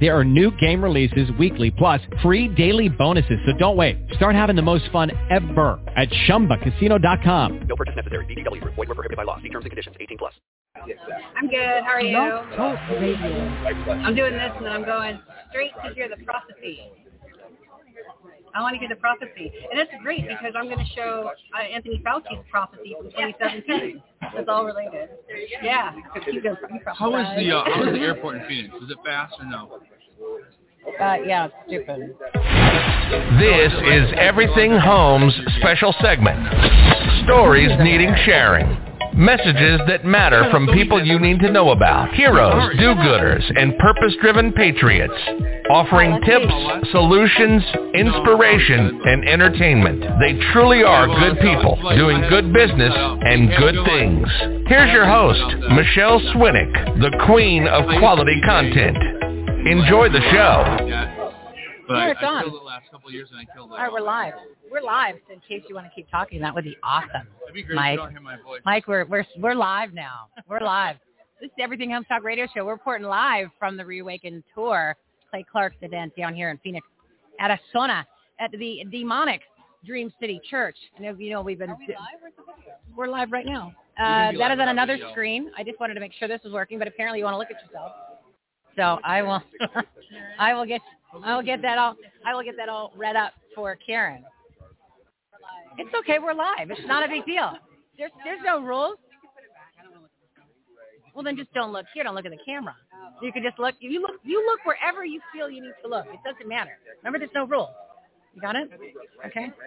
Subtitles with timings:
[0.00, 3.38] There are new game releases weekly, plus free daily bonuses.
[3.46, 3.96] So don't wait.
[4.14, 7.66] Start having the most fun ever at ChumbaCasino.com.
[7.66, 8.26] No purchase necessary.
[8.26, 8.62] VGW.
[8.62, 9.40] Void were prohibited by law.
[9.40, 9.96] See terms and conditions.
[9.98, 10.34] 18 plus.
[11.36, 11.82] I'm good.
[11.84, 12.16] How are you?
[12.16, 13.48] Blog Talk Radio.
[14.04, 15.18] I'm doing this and then I'm going
[15.50, 16.80] straight to hear the prophecy.
[18.56, 19.52] I want to get the prophecy.
[19.70, 24.02] And that's great because I'm going to show uh, Anthony Fauci's prophecy from 2017.
[24.34, 25.10] It's all related.
[25.62, 25.92] Yeah.
[26.24, 26.56] he goes,
[26.86, 28.74] How is the uh, how is the airport in Phoenix?
[28.82, 29.80] Is it fast or no?
[30.98, 32.16] Uh, yeah, stupid.
[33.38, 36.38] This is Everything Homes special segment.
[37.24, 38.85] Stories needing sharing.
[39.16, 42.12] Messages that matter from people you need to know about.
[42.12, 45.14] Heroes, do-gooders, and purpose-driven patriots.
[45.70, 46.52] Offering tips,
[46.92, 47.62] solutions,
[47.94, 50.00] inspiration, and entertainment.
[50.20, 54.28] They truly are good people doing good business and good things.
[54.68, 55.40] Here's your host,
[55.72, 58.98] Michelle Swinick, the queen of quality content.
[59.66, 61.05] Enjoy the show.
[61.88, 61.94] Yeah.
[61.94, 62.42] But Yeah, it's I on.
[62.44, 63.72] killed it last couple of years and I killed it.
[63.74, 64.34] All right, we're live.
[64.70, 65.16] We're live.
[65.26, 67.28] So in case you want to keep talking, that would be awesome.
[67.44, 67.92] It'd be great Mike.
[67.92, 68.60] if you don't hear my voice.
[68.64, 70.28] Mike, we're we're we're live now.
[70.48, 70.96] We're live.
[71.40, 72.64] This is Everything Homes Talk Radio Show.
[72.64, 74.96] We're reporting live from the Reawaken Tour,
[75.30, 76.86] Clay Clark's event down here in Phoenix,
[77.38, 78.04] at Asona,
[78.40, 79.42] at the demonic
[79.84, 80.76] Dream City Church.
[80.98, 81.74] I know you know we've been.
[82.96, 83.72] We're live right now.
[83.98, 85.10] Uh, can be that live is on another video.
[85.12, 85.50] screen.
[85.56, 87.48] I just wanted to make sure this was working, but apparently you want to look
[87.50, 87.92] at yourself.
[88.76, 89.42] So I will,
[90.38, 90.80] I will get,
[91.24, 91.96] I will get that all,
[92.26, 94.24] I will get that all read up for Karen.
[95.78, 96.70] It's okay, we're live.
[96.70, 97.52] It's not a big deal.
[97.98, 98.96] There's, there's no rules.
[101.14, 102.04] Well, then just don't look here.
[102.04, 102.76] Don't look at the camera.
[103.22, 103.74] You can just look.
[103.80, 104.20] You look.
[104.22, 106.04] You look wherever you feel you need to look.
[106.12, 106.72] It doesn't matter.
[107.02, 107.70] Remember, there's no rules.
[108.34, 108.68] You got it?
[109.24, 109.50] Okay.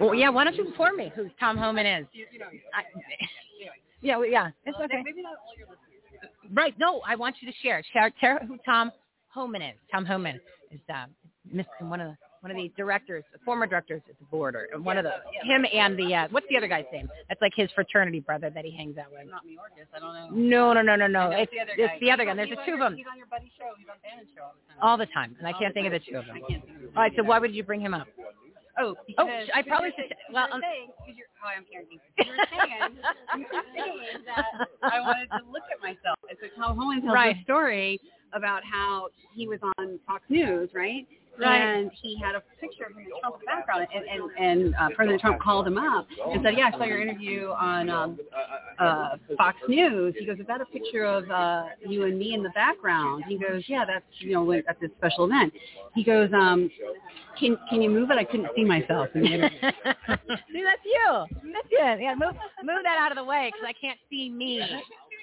[0.00, 0.30] Well, yeah.
[0.30, 2.06] Why don't you inform me who Tom Homan is?
[2.74, 2.82] I,
[4.00, 4.50] yeah, well, yeah.
[4.64, 5.02] It's okay.
[5.04, 6.32] Maybe not all your listeners.
[6.52, 6.74] Right.
[6.78, 7.82] No, I want you to share.
[7.92, 8.90] Share, share who Tom
[9.32, 9.76] Homan is.
[9.92, 10.40] Tom Homan
[10.70, 11.06] is uh,
[11.80, 15.04] one of the one of the directors, former directors at the board, or one of
[15.04, 15.12] the
[15.44, 17.08] him and the uh, what's the other guy's name?
[17.28, 19.30] That's like his fraternity brother that he hangs out with.
[19.30, 19.86] Not Mayorkas.
[19.94, 20.72] I don't know.
[20.72, 21.30] No, no, no, no, no.
[21.36, 21.98] It's, the other it's guy.
[22.00, 22.34] the other guy.
[22.34, 23.68] There's the two of them He's on your buddy's show.
[23.78, 24.78] He's on Bannon's show all the time.
[24.80, 26.36] all the time, and I can't think of the two of them.
[26.36, 27.12] I can't think of his All right.
[27.16, 28.08] So why would you bring him up?
[28.78, 30.14] Oh, Oh, because I probably should.
[30.32, 31.86] Well, saying- um, you're saying, because you're, hi, I'm Karen.
[31.90, 32.00] Keith.
[32.18, 32.96] You were saying,
[33.38, 34.46] you were saying that
[34.82, 36.18] I wanted to look at myself.
[36.28, 37.36] And so Tom Homan tells Right.
[37.36, 38.00] a story
[38.32, 41.06] about how he was on Fox News, right?
[41.40, 41.56] Right.
[41.56, 45.20] And he had a picture of him in Trump's background, and and, and uh, President
[45.20, 48.18] Trump called him up and said, "Yeah, I saw your interview on um,
[48.78, 52.42] uh, Fox News." He goes, "Is that a picture of uh, you and me in
[52.42, 55.52] the background?" He goes, "Yeah, that's you know at this special event."
[55.94, 56.70] He goes, um,
[57.38, 58.18] "Can can you move it?
[58.18, 59.58] I couldn't see myself." In the interview.
[59.62, 61.24] see, that's you.
[61.52, 61.78] That's you.
[61.78, 64.62] Yeah, move move that out of the way because I can't see me.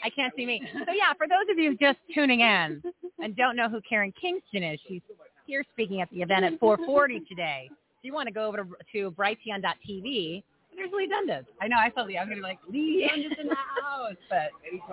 [0.04, 0.62] I can't see me.
[0.74, 2.82] So yeah, for those of you just tuning in
[3.20, 5.02] and don't know who Karen Kingston is, she's
[5.48, 7.70] here speaking at the event at 4:40 today.
[7.72, 10.44] If you want to go over to, to brighteon.tv,
[10.76, 11.46] there's Lee Dundas.
[11.60, 11.78] I know.
[11.80, 12.18] I thought Lee.
[12.20, 13.10] I'm gonna be like Lee.
[13.14, 14.50] I'm in the house, but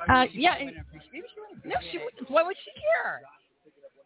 [0.09, 0.54] Uh, yeah.
[1.65, 2.31] No, she wouldn't.
[2.31, 3.20] Why would she care?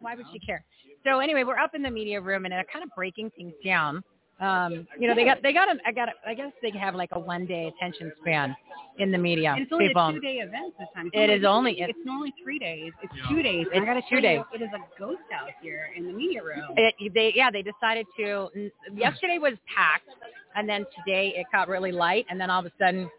[0.01, 0.65] Why would she care?
[1.05, 4.03] So anyway, we're up in the media room and they're kind of breaking things down.
[4.41, 6.95] Um, you know, they got they got a, I got a, I guess they have
[6.95, 8.55] like a one day attention span
[8.99, 9.53] in the media.
[9.53, 10.07] And it's only people.
[10.09, 11.07] a two day event this time.
[11.13, 12.93] It's It is only- It's normally three days.
[13.03, 13.29] It's Yeah.
[13.29, 13.67] two days.
[13.67, 14.45] It's and I gotta two tell you, days.
[14.55, 16.63] It is a ghost out here in the media room.
[16.77, 18.49] It, they yeah they decided to.
[18.95, 20.09] Yesterday was packed,
[20.55, 23.11] and then today it got really light, and then all of a sudden,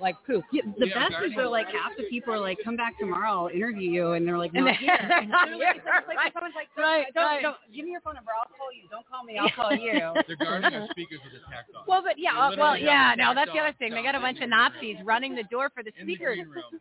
[0.00, 0.44] like poof.
[0.52, 3.30] Yeah, the Yeah, best is that like half the people are like, "Come back tomorrow,
[3.30, 6.32] I'll interview you," and they're like, And "Not they- here." they're not it's like right.
[6.34, 7.42] someone's like, Right, don't, right.
[7.42, 8.32] don't, give me your phone number.
[8.36, 8.88] I'll call you.
[8.90, 9.38] Don't call me.
[9.40, 11.84] I'll call you." They're guarding our speakers with a tack on.
[11.86, 13.92] Well, but yeah, uh, well, yeah, no, that's the other thing.
[13.92, 16.38] They got a bunch of Nazis running the door for the in the speakers.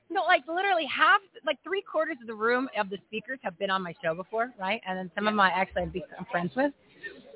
[0.09, 3.69] No, like literally half, like three quarters of the room of the speakers have been
[3.69, 4.81] on my show before, right?
[4.87, 6.73] And then some of them I actually I'm be- I'm friends with.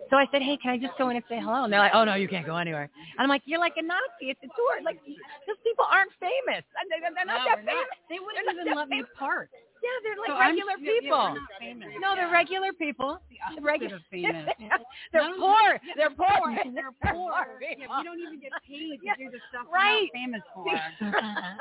[0.09, 1.63] So I said, hey, can I just go in and say hello?
[1.65, 2.83] And they're like, oh no, you can't go anywhere.
[3.17, 4.31] And I'm like, you're like a Nazi.
[4.31, 4.81] It's a tour.
[4.83, 4.99] Like
[5.47, 6.63] those people aren't famous.
[6.89, 7.73] They're not No, that we're not.
[7.75, 7.97] famous.
[8.09, 9.49] They wouldn't even let me park.
[9.83, 11.23] Yeah, they're like So I'm- regular yeah, yeah, people.
[11.61, 12.33] we're not no, they're Yeah.
[12.33, 13.21] regular people.
[13.29, 14.49] The opposite Regu- of famous.
[15.13, 15.77] they're poor.
[15.77, 16.49] them- They're poor.
[16.73, 17.59] They're poor.
[17.61, 20.09] Yeah, we don't even get paid to do the stuff right.
[20.15, 20.65] we're not famous for.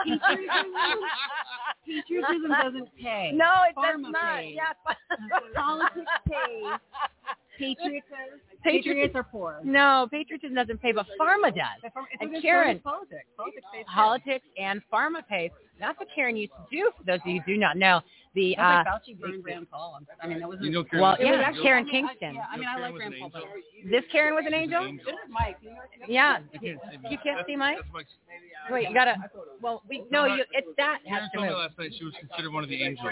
[0.07, 0.73] Patriotism,
[1.85, 3.33] patriotism doesn't pay.
[3.35, 4.39] No, it does Pharma not.
[4.41, 4.57] pays.
[4.57, 4.73] Yeah.
[5.55, 6.81] Politics pays.
[7.59, 8.41] Patriotism.
[8.65, 9.61] Patriots are poor.
[9.65, 11.91] No, patriotism doesn't pay, but pharma does.
[12.21, 13.27] And Karen- politics.
[13.37, 15.51] Politics pays Politics and pharma pays.
[15.79, 16.91] That's what Karen used to do.
[16.97, 18.01] For those of you who do not know,
[18.35, 19.99] the uh, like Fauci burned Rand Paul.
[20.23, 21.93] I mean, that was You know Karen well, was It was yeah, actually- Karen I
[21.93, 22.35] mean, I- Kingston.
[22.35, 23.31] Yeah, I mean, I like Rand Paul.
[23.33, 23.43] but-
[23.91, 24.83] This Karen was an angel.
[24.85, 25.57] This is Mike.
[26.09, 26.39] Yeah.
[26.55, 27.79] I can't see You can't see Mike?
[28.71, 29.15] Wait, you gotta.
[29.63, 30.45] Well, we no, you.
[30.53, 31.59] It's that has Karen to told me move.
[31.59, 33.09] last night she was considered one of the angels.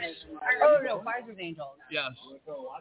[0.63, 1.69] Oh no, Pfizer's angels.
[1.91, 2.11] Yes.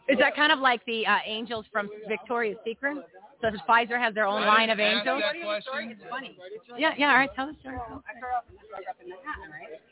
[0.09, 2.97] Is that kind of like the uh, angels from Victoria's Secret?
[3.44, 5.19] So does Pfizer has their own line of Ask angels?
[5.22, 5.92] that question.
[5.92, 6.38] It's funny.
[6.40, 7.10] It's really Yeah, yeah.
[7.12, 7.75] All right, tell the story.
[7.75, 9.84] I grew up, I grew up in Manhattan, right?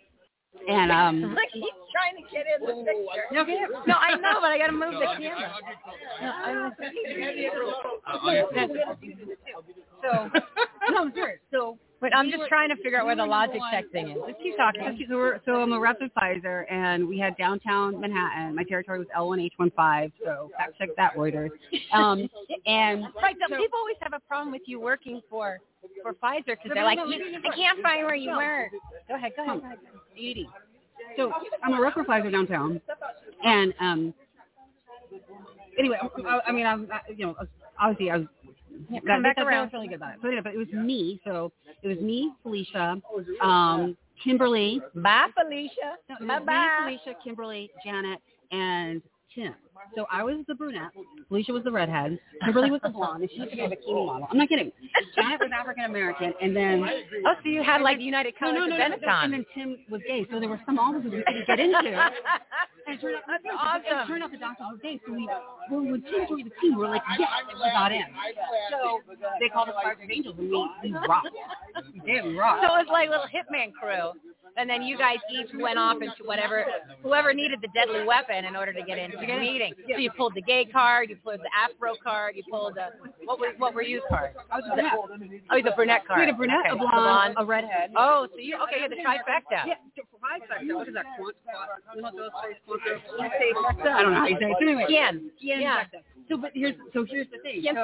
[0.72, 0.90] And
[1.28, 3.28] um, Look, he's trying to get in the picture.
[3.36, 3.44] no.
[3.92, 5.52] No, I know, but I gotta move No, the I'll camera.
[5.52, 6.00] I'll get close.
[6.22, 6.72] No, I'm-
[8.08, 8.96] I'll get close.
[10.02, 10.32] So,
[10.90, 11.40] no, I'm serious.
[11.52, 14.18] So, Wait, I'm just trying to figure out where the logic check thing is.
[14.26, 14.82] Let's keep talking.
[14.82, 18.56] Okay, so, we're, so I'm a rep at Pfizer, and we had downtown Manhattan.
[18.56, 21.52] My territory was L1H15, so fact check that, Reuters.
[21.94, 22.28] Um,
[22.66, 25.60] and Right, so so- people always have a problem with you working for
[26.04, 28.38] for Pfizer because they're like, no, "You- listen, I can't find where you No.
[28.38, 28.72] work.
[29.08, 29.62] Go ahead, go ahead.
[30.18, 30.44] go
[31.18, 31.34] So
[31.64, 32.82] I'm a rep for Pfizer downtown,
[33.44, 34.14] and um,
[35.78, 37.36] anyway, I, I mean, I'm, I, you know,
[37.80, 38.28] obviously I was.
[38.90, 39.52] Yeah, that, come back that, around.
[39.58, 40.20] That was really good about it.
[40.22, 41.22] So, anyway, but it was me.
[41.26, 41.52] So
[41.84, 43.02] it was me, Felicia,
[43.42, 45.98] um, Kimberly, Bye, Felicia.
[46.20, 46.80] no, Bye bye.
[46.84, 48.20] Felicia, Kimberly, Janet,
[48.52, 49.02] and
[49.36, 49.54] Tim.
[49.96, 50.92] So I was the brunette.
[51.28, 52.20] Felicia was the redhead.
[52.44, 54.28] Kimberly was the blonde, and she used to be a bikini model.
[54.30, 54.72] I'm not kidding.
[55.16, 58.74] Janet was African American, and then Oh, so you had like United Colors no, no,
[58.74, 60.28] of no, no, and then Tim was gay.
[60.32, 61.78] So there were some offices we couldn't get into.
[62.88, 64.08] And it turned out, That's it awesome.
[64.08, 65.00] turned out the doctors were gay.
[65.06, 65.28] So we,
[65.70, 68.04] when, when Tim joined the team, we were like, yes, we got in.
[68.72, 69.02] So
[69.40, 71.30] they called us Pfizer Angels, and we, we rocked.
[71.94, 72.64] We did, we rocked.
[72.64, 74.14] So it was like little hitman crew.
[74.58, 76.66] And then you guys each went off into whatever,
[77.04, 79.74] whoever needed the deadly weapon in order to get into the meeting.
[79.90, 82.88] So you pulled the gay card, you pulled the Afro card, you pulled the,
[83.26, 84.32] what were, what were you card?
[84.52, 84.94] I was a brunette.
[85.52, 86.20] Oh, the brunette card.
[86.20, 87.92] We had a brunette, Okay, a the blonde, a redhead.
[87.96, 89.66] Oh, so you, okay, you had the trifecta.
[89.68, 89.76] Yeah,
[90.22, 90.42] five
[90.76, 91.06] what is that?
[91.18, 92.56] Quant, quant, you know those three
[93.54, 94.58] quant- I don't know how you say it.
[94.62, 95.12] Anyway, yeah.
[95.40, 95.84] Yeah.
[96.30, 97.62] So, but here's so here's the thing.
[97.62, 97.76] ¿Quién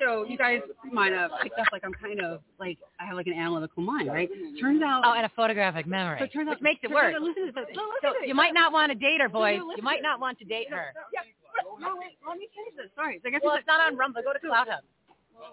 [0.00, 0.60] so, you guys
[0.92, 4.08] might have picked up like I'm kind of like I have like an analytical mind,
[4.08, 4.28] right?
[4.60, 5.02] Turns out.
[5.04, 7.52] Oh, and a photographic memory, so it turns out, which makes it out- listen to
[7.52, 7.66] this.
[8.02, 9.60] So you might not want to date her, boys.
[9.76, 10.92] You might not want to date her.
[11.12, 11.20] Yeah.
[11.80, 12.18] No, wait.
[12.26, 12.90] Let me finish this.
[12.94, 13.18] Sorry.
[13.22, 14.22] So I guess Well, it's- it's not on Rumble.
[14.22, 14.84] Go to Cloud Hub.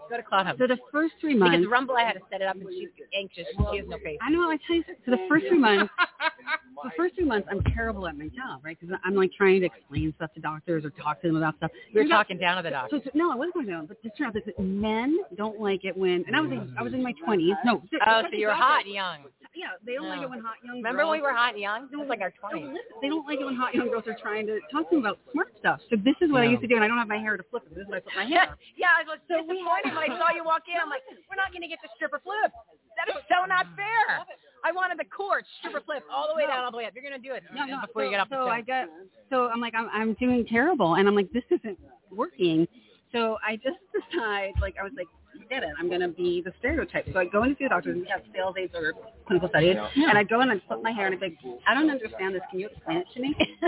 [0.10, 0.58] Go to Cloud Hub.
[0.60, 1.58] so the first three months.
[1.58, 3.46] Because Rumble, I had to set it up, and she's anxious.
[3.72, 4.18] She has no face.
[4.22, 4.50] I know.
[4.52, 4.84] I tell you.
[5.06, 5.92] So the first three months.
[6.84, 8.78] the first three months, I'm terrible at my job, right?
[8.80, 11.72] Because I'm like trying to explain stuff to doctors or talk to them about stuff.
[11.92, 12.98] You're out- talking down to the doctor.
[12.98, 15.86] So, so no, I wasn't going down, but it turned out that men don't like
[15.86, 17.56] it when, and I was in, I was in my twenties.
[17.66, 19.20] No, Oh, so you were hot and young.
[19.56, 20.76] Yeah, they don't like it when hot young.
[20.76, 21.88] Girls remember girls, when we were hot and young?
[21.92, 22.76] It was like our No, 20s.
[22.76, 25.06] listen, they don't like it when hot young girls are trying to talk to them
[25.08, 25.80] about smart stuff.
[25.90, 27.44] So this is what I used to do, and I don't have my hair to
[27.50, 27.74] flip it.
[27.74, 28.52] This is what I put my hair.
[28.76, 29.40] Yeah, I was so
[29.84, 30.80] disappointed when I saw you walk in.
[30.80, 32.52] I'm like, we're not going to get the stripper flip.
[32.96, 34.24] That is so not fair.
[34.64, 36.94] I wanted the court stripper flip all the way down, all the way up.
[36.96, 37.82] You're going to do it No, no.
[37.86, 38.88] before so, you get up so I got,
[39.30, 41.78] so I'm like, I'm, I'm doing terrible, and I'm like, this isn't
[42.10, 42.68] working.
[43.12, 45.08] So I just decide, like, I was like,
[45.46, 45.70] forget it.
[45.80, 47.08] I'm going to be the stereotype.
[47.12, 48.94] So I go into the doctor, and we have sales aides or
[49.28, 51.38] clinical studies, and I go in and flip my hair, and I'm like,
[51.68, 52.42] I don't understand this.
[52.50, 53.36] Can you explain it to me?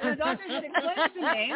[0.00, 1.54] and the doctor said, explain it to me.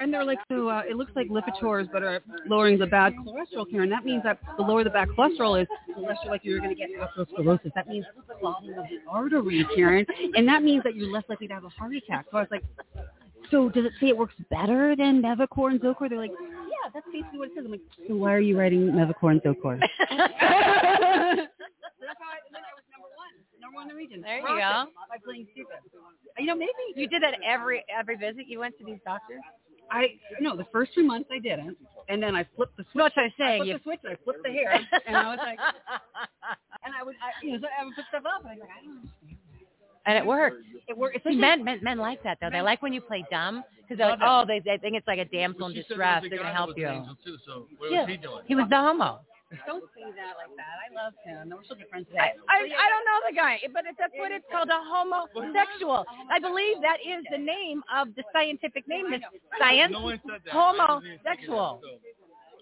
[0.00, 3.70] And they're like, so uh, it looks like Lipitors, but are lowering the bad cholesterol,
[3.70, 3.90] Karen.
[3.90, 6.74] That means that the lower the bad cholesterol is, the less you're likely you're going
[6.74, 7.72] to get atherosclerosis.
[7.74, 8.04] That means
[8.40, 10.06] clogging of the arteries, Karen.
[10.34, 12.26] And that means that you're less likely to have a heart attack.
[12.30, 12.64] So I was like,
[13.50, 16.08] so does it say it works better than Mevacor and Zocor?
[16.08, 16.32] They're like,
[16.86, 17.64] yeah, that's basically what it says.
[17.66, 19.80] I'm like, so why are you writing Mevacor and Zocor?
[21.98, 24.20] That's how I, then I was number one, number one in the region.
[24.22, 24.92] There you Rocked go.
[24.92, 25.76] it By playing stupid.
[26.38, 29.40] You know, maybe You did that every every visit you went to these doctors?
[29.90, 31.76] I no, the first three months I didn't,
[32.08, 33.12] and then I flipped the switch.
[33.14, 33.62] That's what I'm I saying.
[33.62, 34.00] flipped You, the switch.
[34.04, 35.58] and I flipped the hair, and I was like,
[36.84, 38.60] and I would, I, you know, so I would put stuff up, and I was
[38.60, 39.38] like, I don't understand.
[40.06, 40.62] and it worked.
[40.88, 41.14] It worked.
[41.14, 42.50] See, especially- men, men, men like that though.
[42.50, 45.18] They like when you play dumb because they're like, oh, they, they think it's like
[45.18, 46.22] a damsel in distress.
[46.22, 46.88] there They're gonna help you.
[46.88, 48.02] an angel, Too, so what Yeah.
[48.02, 48.42] was he doing?
[48.46, 49.20] He was the homo.
[49.64, 50.74] Don't say that like that.
[50.82, 51.54] I love him.
[51.54, 52.42] We're still good friends I, today.
[52.50, 56.04] I, I don't know the guy, but it, that's what it's called, a homosexual.
[56.30, 59.14] I believe that is the name of the scientific name.
[59.14, 59.22] Is
[59.58, 60.52] science No one said that.
[60.52, 61.80] homosexual.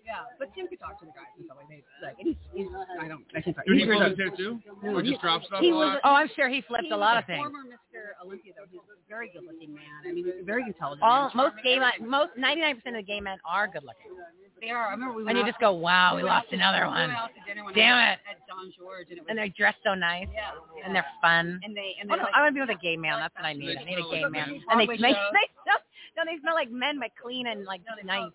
[0.05, 1.81] Yeah, but Tim could talk to the guys and stuff like that.
[2.05, 2.69] Like, and he's, he's,
[3.01, 3.65] I don't, I can't talk.
[3.65, 4.61] Did he He's flip a- too?
[4.85, 6.01] No, Or he- just drop stuff he a lot?
[6.05, 7.41] Oh, I'm sure he flipped he a lot of things.
[7.41, 8.13] Former Mr.
[8.23, 8.69] Olympia, though.
[8.71, 10.05] He's a very good-looking man.
[10.07, 11.03] I mean, very intelligent.
[11.03, 11.37] All man.
[11.37, 14.13] most gay men, most 99% of the gay men are good looking,
[14.61, 14.89] They are.
[14.89, 16.85] I remember we and you out- just go, wow, we went lost out to- another
[16.85, 17.09] we one.
[17.09, 18.19] went out to dinner Damn it.
[18.29, 19.29] At Don George, and it was.
[19.33, 20.53] And they're dressed so nice, yeah,
[20.85, 21.61] and they're fun.
[21.65, 23.17] And they and Oh, they no, like, I want to be with a gay man.
[23.21, 23.73] That's what I need.
[23.81, 24.61] I need a gay man.
[24.69, 25.33] And they, they, show.
[25.33, 25.81] they smell,
[26.17, 28.29] no, they smell like men, but clean and like nice.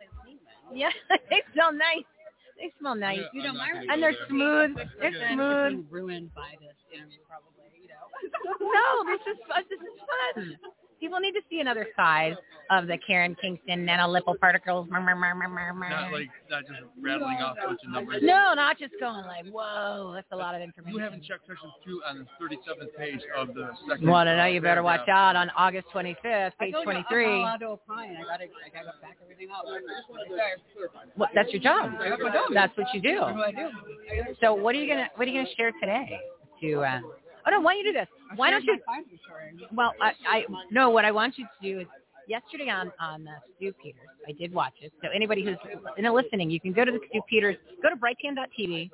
[0.73, 0.89] Yeah,
[1.29, 2.05] they smell nice.
[2.57, 3.23] They smell nice.
[3.33, 4.75] You know, my And they're smooth.
[4.99, 5.85] They're smooth.
[5.89, 7.71] ruined by this interview, probably.
[7.81, 8.05] You know.
[8.59, 9.63] No, this is fun.
[9.69, 10.43] This is fun.
[10.43, 10.78] Hmm.
[10.99, 12.35] People need to see another side
[12.69, 14.87] of the Karen Kingston nano particles.
[14.89, 18.21] Not like not just rattling off a bunch of numbers.
[18.21, 20.97] No, not just going like, whoa, that's a lot of information.
[20.97, 24.07] You haven't checked section two on the 37th page of the second.
[24.07, 24.45] Want to know?
[24.45, 27.25] You better uh, watch out on August 25th, page told you, I'm 23.
[27.25, 28.17] not allowed to opine.
[28.17, 29.65] I gotta, gotta back everything up.
[31.17, 31.91] Well, that's your job.
[31.97, 32.45] That's my job.
[32.53, 33.21] That's what you do.
[33.21, 33.69] What do I do?
[34.41, 36.19] So what are you gonna What are you gonna share today?
[36.61, 36.99] To uh,
[37.47, 38.07] oh no, why don't you do this?
[38.35, 38.79] Why don't you?
[38.85, 39.67] Find you story.
[39.73, 40.89] Well, I, I no.
[40.89, 41.87] What I want you to do is
[42.27, 44.07] yesterday on on uh, Stu Peters.
[44.27, 44.93] I did watch it.
[45.03, 45.57] So anybody who's
[45.97, 47.57] in a listening, you can go to the Stu Peters.
[47.81, 48.89] Go to brightcam.tv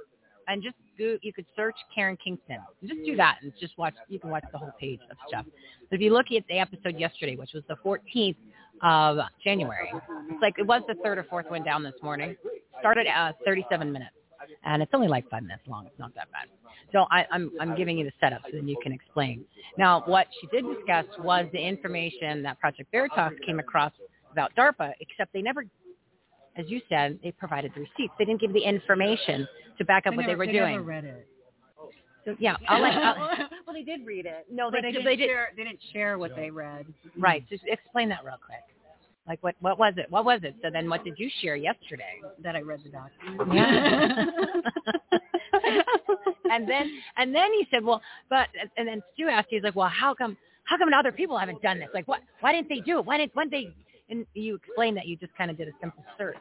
[0.47, 1.17] and just go.
[1.21, 2.57] You could search Karen Kingston.
[2.83, 3.93] Just do that and just watch.
[4.07, 5.45] You can watch the whole page of stuff.
[5.45, 8.37] So if you look at the episode yesterday, which was the 14th
[8.83, 9.91] of January,
[10.29, 12.35] it's like it was the third or fourth one down this morning.
[12.79, 14.11] Started at uh, 37 minutes,
[14.63, 15.85] and it's only like five minutes long.
[15.85, 16.47] It's not that bad.
[16.91, 19.45] So I, I'm I'm giving you the setup so then you can explain.
[19.77, 23.91] Now, what she did discuss was the information that Project Veritas came across
[24.31, 25.63] about DARPA, except they never,
[26.57, 28.13] as you said, they provided the receipts.
[28.19, 29.47] They didn't give the information
[29.77, 30.71] to back up I what they never- were they doing.
[30.73, 31.27] Never read it.
[32.25, 33.15] So yeah, I'll let, I'll,
[33.67, 34.47] well, they did read it.
[34.51, 35.27] no, but they, they did- didn't they did.
[35.29, 35.47] share.
[35.55, 36.85] They didn't share what they read.
[37.17, 37.47] Right.
[37.49, 38.61] Just explain that real quick.
[39.27, 40.05] Like what what was it?
[40.09, 40.55] What was it?
[40.61, 42.21] So then, what did you share yesterday?
[42.43, 43.53] That I read the document.
[43.53, 44.25] Yeah.
[46.51, 49.89] and then and then he said, well, but and then Stu asked, he's like, well,
[49.89, 51.89] how come how come other people haven't done this?
[51.93, 52.21] Like, what?
[52.41, 53.05] Why didn't they do it?
[53.05, 53.69] Why didn't when they?
[54.09, 56.37] And you explained that you just kind of did a simple search,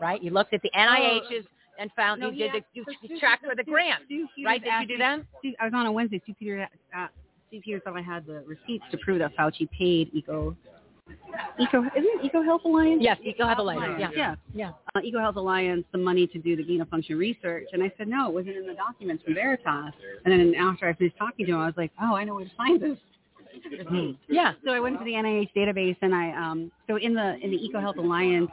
[0.00, 0.22] right?
[0.22, 1.44] You looked at the NIH's
[1.80, 4.62] and found No, you did the you, you tracked for the grant, Stu right?
[4.62, 5.20] Did you do that?
[5.40, 6.20] Stu- I was on a Wednesday.
[6.22, 7.08] Stu Peters, uh,
[7.48, 10.56] Stu Peters thought I had the receipts to prove that Fauci paid Eco.
[11.58, 13.00] Eco isn't it Eco Health Alliance?
[13.02, 13.96] Yes, you have a license.
[13.98, 14.34] Yeah, Yeah.
[14.54, 14.70] yeah.
[14.94, 17.92] Uh, Eco Health Alliance the money to do the gain of function research, and I
[17.98, 19.92] said no, it wasn't in the documents from Veritas.
[20.24, 22.44] And then after I finished talking to him, I was like, oh, I know where
[22.44, 22.98] to find this.
[24.28, 24.52] Yeah.
[24.64, 27.56] So I went to the NIH database, and I um, so in the in the
[27.56, 28.50] Eco Health Alliance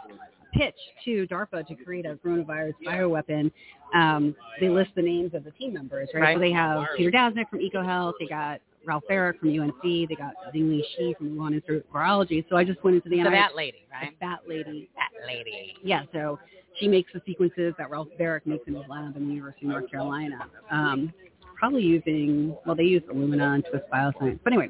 [0.53, 3.51] pitch to DARPA to create a coronavirus bioweapon,
[3.93, 6.21] um, they list the names of the team members, right?
[6.21, 6.35] Right.
[6.35, 10.15] So they have Peter Dasnick from Eco Health, they got Ralph Barrick from UNC, they
[10.17, 12.45] got Zingli Shi from Wuhan Institute of Virology.
[12.49, 13.31] So I just went into the So NIH.
[13.31, 14.15] that lady, right?
[14.21, 14.89] that lady.
[14.95, 15.75] That lady.
[15.83, 16.39] Yeah, so
[16.79, 19.71] she makes the sequences that Ralph Barrick makes in his lab in the University of
[19.71, 20.39] North Carolina.
[20.71, 21.13] Um,
[21.57, 24.39] probably using, well, they use Illumina and Twist Bioscience.
[24.43, 24.69] But anyway,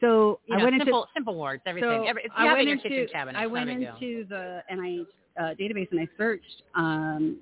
[0.00, 2.02] so You I know, went into simple simple words, everything.
[2.02, 3.38] so Every, it's I you have went in your into kitchen cabinet.
[3.38, 5.06] I went not a big into the NIH
[5.38, 7.36] uh, database and I searched, um,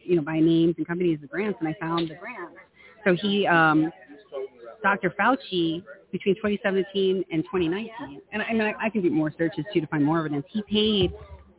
[0.00, 2.54] you know, by names and companies the grants, and I found the grants.
[3.04, 3.92] So he, um,
[4.84, 5.14] Dr.
[5.18, 9.80] Fauci, between 2017 and 2019, and I, mean, I, I can do more searches too
[9.80, 10.44] to find more evidence.
[10.50, 11.12] He paid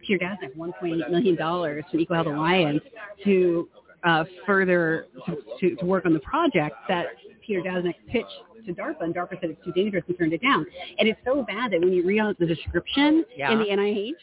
[0.05, 2.81] Peter Daszak 1.8 million dollars from Eco Health Alliance
[3.23, 3.67] to
[4.03, 7.07] uh, further to, to, to work on the project that
[7.45, 8.29] Peter Daszak pitched
[8.67, 10.65] to DARPA, and DARPA said it's too dangerous and turned it down.
[10.99, 13.51] And it's so bad that when you read out the description Yeah.
[13.51, 14.13] in the NIH,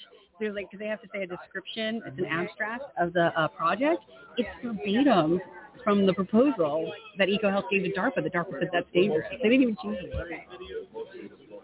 [0.40, 3.48] there's like, because they have to say a description, it's an abstract of the uh,
[3.48, 4.02] project.
[4.36, 5.40] It's verbatim
[5.84, 8.22] from the proposal that EcoHealth gave to DARPA.
[8.22, 9.26] The DARPA said that's dangerous.
[9.30, 10.12] They didn't even change it.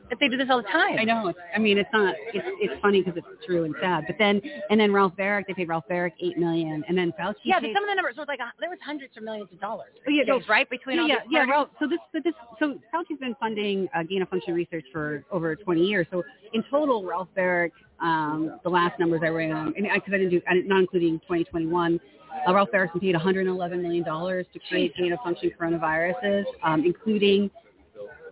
[0.08, 0.98] But they do this all the time.
[0.98, 1.28] I know.
[1.28, 2.14] It's, I mean, it's not.
[2.32, 4.04] It's it's funny because it's true and sad.
[4.06, 7.34] But then and then Ralph Barrick, they paid Ralph Barrick eight million, and then Fauci.
[7.44, 9.60] Yeah, but some of the numbers were like uh, there was hundreds of millions of
[9.60, 9.90] dollars.
[10.06, 10.40] Oh, yeah, no.
[10.48, 11.44] Right between yeah, all yeah, yeah.
[11.44, 15.24] Ralph, so this, but this, so Fauci's been funding uh, gain of function research for
[15.30, 16.06] over 20 years.
[16.10, 16.22] So
[16.54, 20.54] in total, Ralph Barrick, um, the last numbers I ran, because I, didn't do, I
[20.54, 22.00] didn't, not including 2021,
[22.46, 27.50] Ralph Barrick's paid 111 million dollars to create gain of function coronaviruses, um, including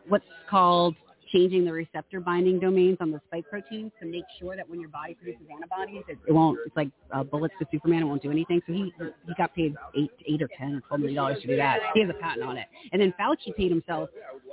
[0.09, 0.95] what's called
[1.33, 4.89] changing the receptor binding domains on the spike proteins to make sure that when your
[4.89, 6.59] body produces antibodies, it, it won't.
[6.65, 8.61] It's like uh, bullets to Superman; it won't do anything.
[8.67, 11.57] So he he got paid eight, eight or ten or twelve million dollars to do
[11.57, 11.81] that.
[11.95, 12.67] He has a patent on it.
[12.93, 14.09] And then Fauci paid himself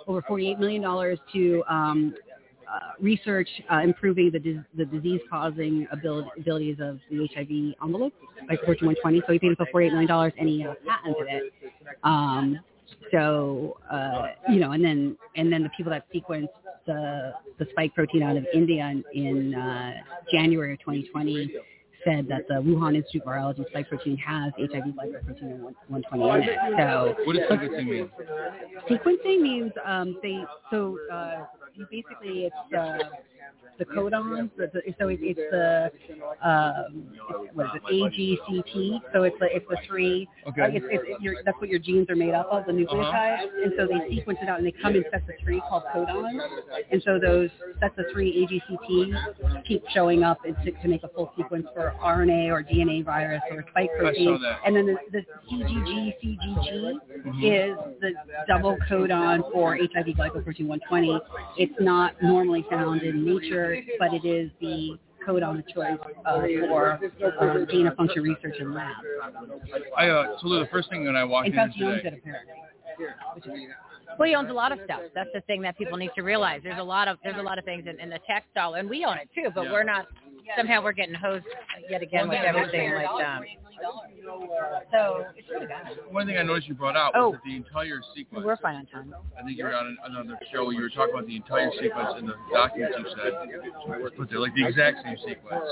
[0.08, 2.16] over forty-eight million dollars to um,
[3.00, 8.14] research uh, improving the dis- the disease-causing abilities of the HIV envelope,
[8.50, 9.22] like 14120.
[9.28, 11.54] So he paid himself forty-eight million dollars, and he uh, patented it.
[12.04, 12.60] Um,
[13.12, 16.48] so uh, you know, and then and then the people that sequenced
[16.86, 19.94] the the spike protein out of India in, in uh,
[20.32, 21.54] January of 2020
[22.06, 26.50] said that the Wuhan Institute of Virology spike protein has HIV glycoprotein in 120 in
[26.50, 26.58] it.
[26.78, 28.10] So What does sequencing mean?
[28.90, 31.46] sequencing means um, they so uh,
[31.90, 32.98] basically it's uh,
[33.80, 34.50] the codons.
[35.00, 35.92] So it, it's the
[36.48, 37.94] um, it's, what is it?
[37.94, 39.02] AGCT.
[39.14, 40.28] So it's the it's the three.
[40.48, 40.62] Okay.
[40.62, 43.48] Like it's, it's, your, that's what your genes are made up of, the nucleotides.
[43.64, 46.40] And so they sequence it out, and they come in sets of three called codons.
[46.92, 47.50] And so those
[47.80, 51.94] sets of three AGCT keep showing up and to, to make a full sequence for
[52.02, 54.40] RNA or DNA virus or spike protein.
[54.66, 56.94] And then the, the CGG CGG
[57.44, 58.12] is the
[58.48, 61.20] double codon for HIV glycoprotein 120.
[61.64, 67.00] It's not normally found in nature, but it is the codon of choice uh, for
[67.40, 68.98] uh, gain of function research in labs.
[69.98, 72.14] I uh, so the first thing when I walked In in, fact, he owns it
[72.20, 72.54] apparently.
[73.38, 73.70] Is,
[74.20, 75.02] Well, he owns a lot of stuff.
[75.16, 76.60] That's the thing that people need to realize.
[76.64, 79.06] There's a lot of there's a lot of things in, in the textile, and we
[79.06, 79.50] own it too.
[79.56, 79.72] But Yeah.
[79.72, 80.08] we're not.
[80.58, 81.46] Somehow we're getting hosed
[81.90, 83.44] yet again with everything like um,
[84.92, 85.88] so it's really bad.
[86.12, 87.30] one thing I noticed you brought out Oh.
[87.30, 88.46] was that the entire sequence.
[88.46, 89.14] We're fine on time.
[89.40, 90.70] I think you were on another show.
[90.70, 94.40] You were talking about the entire sequence in the documents you said was put there,
[94.40, 95.64] like the exact same sequence.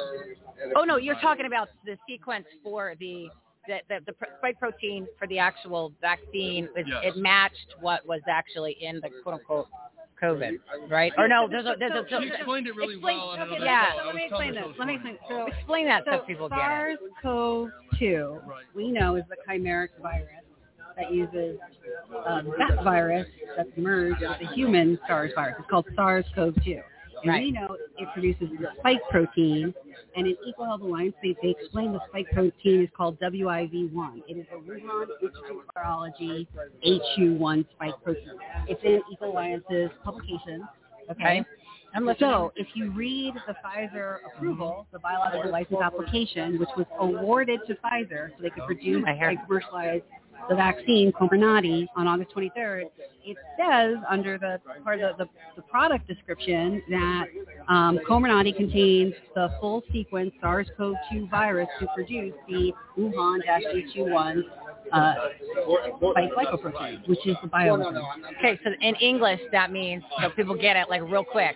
[0.75, 3.29] Oh no, you're talking about the sequence for the
[3.67, 6.67] the, the, the spike protein for the actual vaccine.
[6.75, 7.03] It, Yes.
[7.03, 9.67] it matched what was actually in the quote unquote
[10.21, 10.59] COVID,
[10.89, 11.11] right?
[11.17, 12.03] Or no, there's a there's a.
[12.21, 13.91] She explained it really explain- well okay, yeah.
[13.99, 14.75] So let me explain her this.
[14.77, 15.17] Let me explain.
[15.29, 16.57] So, Explain that so, so people get.
[16.57, 18.63] SARS-CoV-2 Right.
[18.75, 20.27] we know is the chimeric virus
[20.97, 21.57] that uses
[22.25, 25.55] um, that virus that's merged with the human SARS virus.
[25.59, 26.67] It's called SARS-CoV-2.
[27.23, 27.41] And Right.
[27.43, 29.73] we know it produces the spike protein,
[30.15, 34.23] and in Equal Health Alliance, they, they explain the spike protein is called WIV1.
[34.27, 36.47] It is a Wuhan Institute of Virology
[36.85, 38.37] HU1 spike protein.
[38.67, 40.67] It's in Equal Alliance's publication.
[41.09, 41.43] Okay.
[41.93, 42.09] I'm.
[42.19, 47.75] So if you read the Pfizer approval, the biological license application, which was awarded to
[47.75, 50.01] Pfizer so they could produce and commercialize
[50.49, 52.83] the vaccine Comirnaty on August 23rd,
[53.23, 57.25] it says under the part of the, the, the product description that
[57.67, 64.43] um, Comirnaty contains the full sequence SARS-CoV-2 virus to produce the Wuhan-H1
[64.91, 65.13] uh,
[65.97, 68.01] spike glycoprotein, which is the bioweapon.
[68.39, 71.55] Okay, so in English that means so people get it like real quick.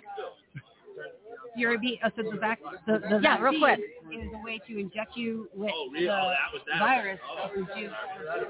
[1.57, 3.79] You're be uh, so the vac the, the Yeah, real vaccine quick.
[4.11, 6.07] is a way to inject you with the
[6.79, 7.91] virus to produce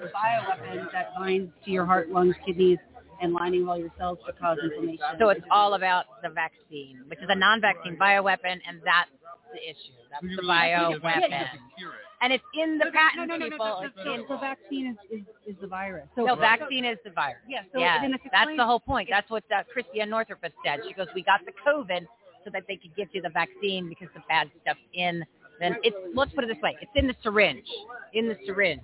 [0.01, 2.79] the bioweapon that binds to your heart, lungs, kidneys,
[3.21, 4.99] and lining of all your cells to cause inflammation.
[5.19, 9.09] So it's all about the vaccine, which is a non-vaccine bioweapon, and that's
[9.53, 9.93] the issue.
[10.11, 12.03] That's So you the really think the vaccine bioweapon, doesn't cure it.
[12.21, 13.65] and it's in the no, patent, no, no, no, people.
[13.65, 14.27] no, It's no, in- no.
[14.27, 16.07] The vaccine is, is, is the virus.
[16.15, 17.37] So, No, vaccine is the virus.
[17.47, 19.07] Yeah, so yeah, then it's that's explained- the whole point.
[19.09, 20.79] That's what uh, Christiane Northrup has said.
[20.87, 22.05] She goes, "We got the COVID
[22.45, 25.25] so that they could give you the vaccine because the bad stuff's in."
[25.59, 27.65] Then it's let's put it this way: it's in the syringe.
[28.13, 28.81] In the syringe.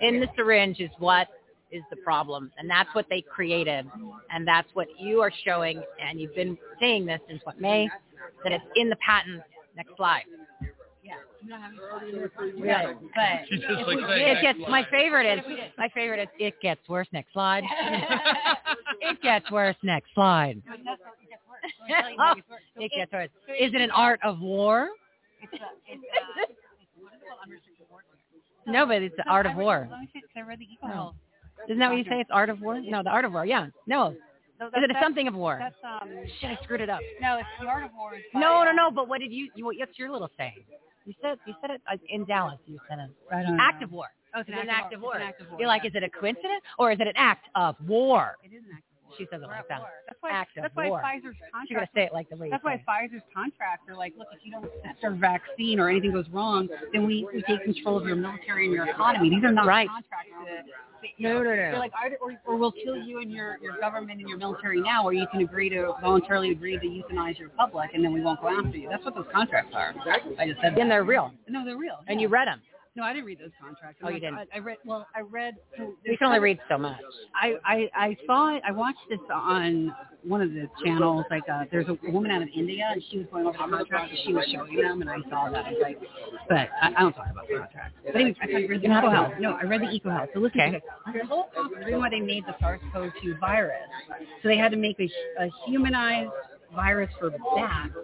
[0.00, 1.28] In the syringe is what
[1.70, 3.86] is the problem, and that's what they created,
[4.30, 7.88] and that's what you are showing, and you've been saying this since what May,
[8.44, 9.42] that it's in the patent.
[9.74, 10.24] Next slide.
[12.56, 14.36] Yeah, but She's just like saying.
[14.36, 15.44] It gets my favorite is
[15.78, 17.08] my favorite is it gets worse.
[17.12, 17.64] Next slide.
[19.00, 19.76] it gets worse.
[19.82, 20.62] Next slide.
[22.20, 22.34] Oh,
[22.76, 23.28] it gets worse.
[23.60, 24.88] Is it an art of war?
[28.66, 29.88] No, but it's the art of war.
[29.90, 31.14] Let me see, 'cause I read the Eco No.
[31.68, 32.20] Isn't that what you say?
[32.20, 32.80] It's art of war?
[32.80, 33.44] No, the art of war.
[33.44, 33.68] Yeah.
[33.86, 34.14] No.
[34.58, 35.58] So Is it a something of war?
[35.58, 36.08] That's um.
[36.40, 37.00] Shit, I screwed it up.
[37.20, 38.12] No, it's the art of war.
[38.34, 38.90] No, no, uh, no.
[38.92, 39.50] But what did you?
[39.56, 40.62] you what's your little saying?
[41.04, 42.58] You said you said it uh, in Dallas.
[42.66, 43.10] You said it.
[43.30, 43.58] Right don't.
[43.58, 44.06] Act of war.
[44.34, 45.14] Oh, it's It's an act of war.
[45.16, 45.58] It's an act of war.
[45.58, 48.36] You're like, is it a coincidence or is it an act of war?
[48.42, 49.16] It is an act of war.
[49.18, 49.80] She says it like that.
[49.80, 49.88] war.
[50.06, 50.30] That's why.
[50.30, 51.02] Act of that's why war.
[51.04, 51.36] Pfizer's
[51.68, 52.48] She gotta say it like the way.
[52.50, 52.82] That's why.
[52.88, 56.68] Pfizer's contracts are like, look, if you don't accept our vaccine or anything goes wrong,
[56.92, 59.28] then we, we take control of your military and your economy.
[59.28, 59.88] These are not Right.
[59.88, 60.30] contracts.
[61.02, 61.56] To, No, no, no.
[61.56, 65.04] They're like, or, or we'll kill you and your, your government and your military now,
[65.04, 68.40] or you can agree to voluntarily agree to euthanize your public, and then we won't
[68.40, 68.88] go after you.
[68.88, 69.94] That's what those contracts are.
[70.38, 70.78] I just said.
[70.78, 71.32] And they're real.
[71.48, 71.98] No, they're real.
[72.08, 72.26] And yeah.
[72.26, 72.60] you read them.
[72.94, 74.00] No, I didn't read those contracts.
[74.04, 74.34] Oh, you didn't?
[74.34, 74.76] I, I read.
[74.84, 75.54] Well, I read.
[76.06, 77.00] We can only read so much.
[77.34, 78.62] I, I I saw it.
[78.68, 81.24] I watched this on one of the channels.
[81.30, 84.10] Like, uh, there's a woman out of India, and she was going over the contracts,
[84.10, 85.64] and she was showing them, and I saw that.
[85.64, 85.98] I was like,
[86.50, 87.96] but I, I don't talk about contracts.
[88.04, 89.32] But anyway, I read the Eco Health.
[89.40, 90.28] No, I read the Eco Health.
[90.34, 90.82] So listen, Okay.
[91.08, 91.18] okay.
[91.20, 93.88] the whole reason why they made the SARS-CoV-2 virus,
[94.42, 95.08] so they had to make a,
[95.42, 96.30] a humanized
[96.74, 97.94] virus for bats,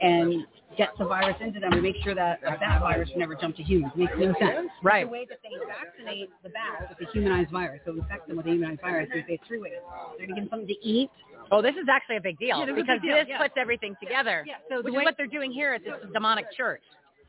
[0.00, 3.62] and get the virus into them and make sure that that virus never jump to
[3.62, 3.92] humans.
[3.96, 4.68] It Makes no sense.
[4.82, 5.06] Right.
[5.06, 8.46] The way that they vaccinate the bats with a humanized virus, so infect them with
[8.46, 9.72] a humanized virus, is they three ways.
[10.18, 11.10] They're going to give them something to eat.
[11.50, 13.26] Oh, this is actually a big deal Yeah, this is a because big deal, this
[13.28, 13.38] yeah.
[13.38, 14.44] puts everything together.
[14.46, 16.82] Yeah, so the which way- is what they're doing here at this demonic church.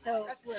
[0.04, 0.26] So,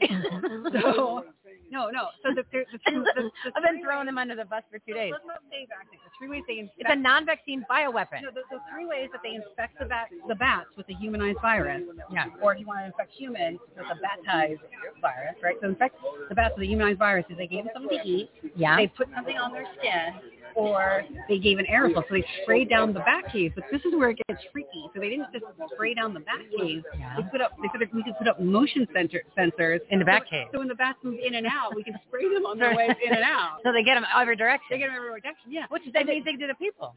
[0.72, 1.24] so
[1.70, 2.08] no, no.
[2.22, 4.78] So the, the, the, the, the, the I've been throwing them under the bus for
[4.78, 5.12] two days.
[5.12, 6.00] Let's not say vaccine.
[6.04, 6.80] The three ways they infect.
[6.80, 8.22] It's a non-vaccine bioweapon.
[8.22, 11.38] no, the, the three ways that they infect the bat, the bats with a humanized
[11.40, 11.82] virus.
[12.12, 12.26] Yeah.
[12.42, 14.60] Or if you want to infect humans with a batized
[15.00, 15.56] virus, right?
[15.60, 15.96] So infect
[16.28, 18.30] the bats with a humanized virus is they gave them something to eat.
[18.56, 18.76] Yeah.
[18.76, 20.33] They put something on their skin.
[20.54, 23.52] Or they gave an aerosol, so they sprayed down the bat cave.
[23.54, 24.86] But this is where it gets freaky.
[24.94, 26.82] So they didn't just spray down the bat cave.
[26.98, 27.16] Yeah.
[27.16, 27.52] They put up.
[27.60, 30.46] They said we could put up motion sensor, sensors In the bat so, cave.
[30.52, 32.86] So when the bats move in and out, we can spray them on their way
[33.04, 33.58] in and out.
[33.64, 34.66] So they get them every direction.
[34.70, 35.50] They get them every direction.
[35.50, 35.66] Yeah.
[35.70, 36.94] which is the same thing to the people,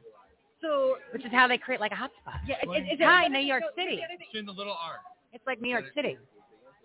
[0.61, 2.39] So which is how they create like a hotspot.
[2.47, 4.01] yeah, it, it, it's Hi, New York City.
[4.01, 4.97] It's in the little R.
[5.33, 6.17] It's like New York City.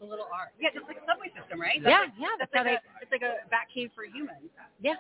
[0.03, 0.51] The little R.
[0.59, 1.79] Yeah, just like a subway system, right?
[1.79, 2.99] Yeah, yeah, that's It's how like, they.
[2.99, 4.51] a, it's like a bat cave for humans.
[4.83, 4.99] Yeah,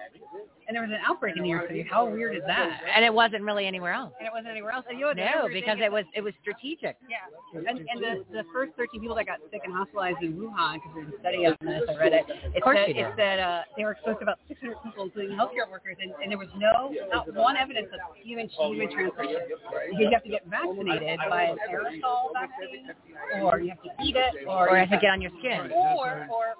[0.70, 1.82] And there was an outbreak in New York City.
[1.82, 2.86] How weird is that?
[2.86, 4.14] and it wasn't really anywhere else.
[4.22, 4.86] And it wasn't anywhere else.
[4.86, 6.94] And you know, No, because it was it was strategic.
[7.10, 7.26] Yeah.
[7.58, 10.94] And, and the, the first 13 people that got sick and hospitalized in Wuhan, because
[10.94, 12.24] there's a study on this, I read it.
[12.54, 15.66] It course said, it said uh, they were exposed to about 600 people, including healthcare
[15.66, 19.50] workers, and, and there was no, not one evidence of human human transmission.
[19.50, 22.94] Because you have to get vaccinated by an aerosol vaccine,
[23.42, 25.72] or you have to eat it, or, Or I think get on your skin.
[25.72, 26.54] or, or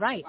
[0.00, 0.24] Right.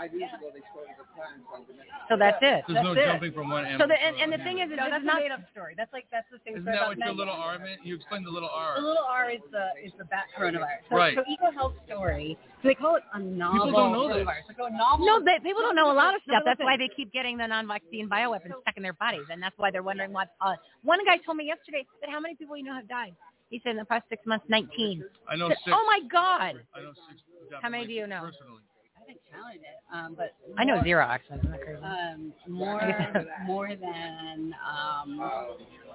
[2.12, 2.68] So that's it.
[2.68, 3.12] There's no That's it.
[3.16, 5.08] jumping from one So the to and, and the thing is, is No, that's is
[5.08, 5.80] a made up story.
[5.80, 7.80] That's like that's the same Isn't story that what your little R meant?
[7.88, 8.76] You explained the little R.
[8.76, 10.84] The little R is the is the bat coronavirus.
[10.92, 11.16] So, Right.
[11.16, 12.36] So eco health story.
[12.62, 14.28] So they call it a novel people don't know this.
[14.28, 14.52] coronavirus.
[14.52, 15.06] Like a novel.
[15.08, 16.44] No, they, people don't know a lot of stuff.
[16.44, 19.72] That's why they keep getting the non-vaccine bioweapons stuck in their bodies, and that's why
[19.72, 20.36] they're wondering what.
[20.44, 23.16] Uh, one guy told me yesterday that how many people you know have died.
[23.52, 25.04] He said in the past six months, 19.
[25.30, 25.78] I know Said, six.
[25.78, 26.56] oh my God!
[26.74, 27.22] I know six.
[27.62, 28.22] How many do you know?
[28.32, 28.64] Personally.
[28.96, 31.40] I haven't counted it, um, but I know zero actually.
[31.40, 31.84] Isn't that crazy?
[31.84, 35.32] Um, more more than um.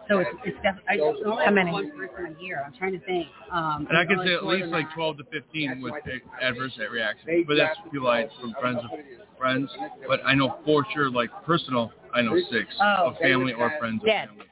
[0.09, 1.73] So it's it's def- I don't know How many?
[1.73, 2.63] one person a year.
[2.65, 3.27] I'm trying to think.
[3.51, 4.95] Um, And I could probably say at least like that.
[4.95, 5.95] 12 to 15 with
[6.43, 7.45] adverse reactions.
[7.49, 8.91] But that's people I from friends of
[9.39, 9.71] friends.
[10.07, 13.09] But I know for sure, like personal, I know six Oh.
[13.11, 14.45] of family or friends of family.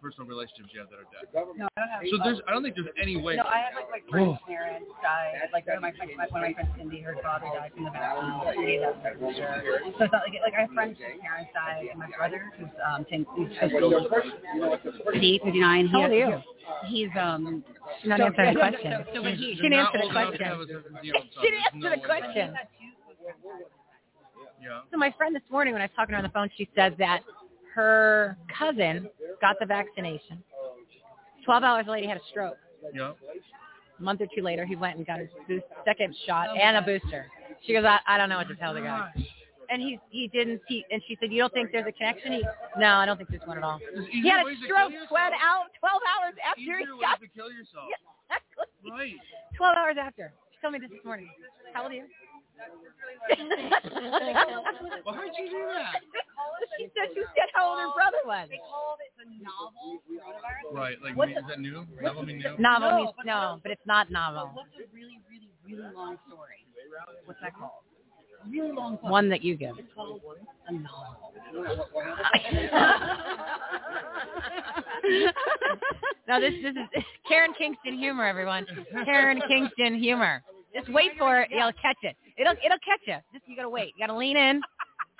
[0.00, 1.28] Of personal relationships you have that are dead.
[1.56, 2.00] No, I don't have.
[2.08, 3.36] So there's, I don't think there's any way.
[3.36, 5.52] No, I have like my friend's parents died.
[5.52, 7.90] Like one of my friends, one of my friends, Cindy, her father died from the
[7.92, 8.80] vaccine.
[8.80, 12.72] So it's not like like I have friends whose parents died, and my brother, who's
[12.80, 15.52] um, 10, he's 58, 59.
[15.84, 16.40] He How old are you?
[16.88, 17.64] He's um.
[18.00, 18.92] She's not so- answering the question.
[19.04, 20.46] So, so when he, She didn't Not answer the old enough to question.
[20.48, 21.44] have a zero son.
[21.44, 22.48] She didn't There's answer the question.
[24.62, 24.80] Yeah.
[24.90, 26.68] So my friend this morning, when I was talking to her on the phone, she
[26.76, 27.20] said that
[27.80, 29.08] her cousin
[29.40, 30.42] got the vaccination.
[31.44, 32.58] Twelve hours later, he had a stroke.
[32.94, 33.12] Yeah.
[33.98, 36.82] A month or two later, he went and got his boost, second shot and a
[36.82, 37.26] booster.
[37.66, 39.10] She goes, I, I don't know what to tell the guy.
[39.70, 40.60] And he he didn't.
[40.68, 42.32] He, and she said, you don't think there's a connection?
[42.32, 42.44] He,
[42.78, 43.78] no, I don't think there's one at all.
[44.10, 45.68] He had a stroke kill 12 yourself.
[45.78, 47.86] 12 hours after he got to kill yourself.
[47.88, 48.90] Yeah, exactly.
[48.90, 49.16] Right.
[49.56, 50.32] 12 hours after.
[50.52, 51.30] She told me this this morning.
[51.72, 52.04] How old are you?
[55.04, 56.00] Well, how'd you do that?
[56.78, 58.48] she said she said how old her brother was.
[58.50, 60.74] they called it the novel coronavirus.
[60.74, 60.96] Right.
[61.02, 61.86] Like, What is that new?
[62.00, 62.56] Novel mean new?
[62.58, 64.50] Novel No, means but no, but it's not novel.
[64.54, 66.64] What's a really, really, really long story?
[67.26, 67.70] What's that called?
[68.50, 69.10] Really long story.
[69.10, 69.78] One that you give.
[69.78, 70.20] It's called
[70.68, 71.32] a novel.
[76.28, 78.66] no, this this is Karen Kingston humor, everyone.
[79.04, 80.42] Karen Kingston humor.
[80.74, 81.48] Just wait for it.
[81.50, 82.16] You'll catch it.
[82.40, 83.16] It'll it'll catch you.
[83.36, 83.92] Just you gotta wait.
[83.96, 84.62] You gotta lean in,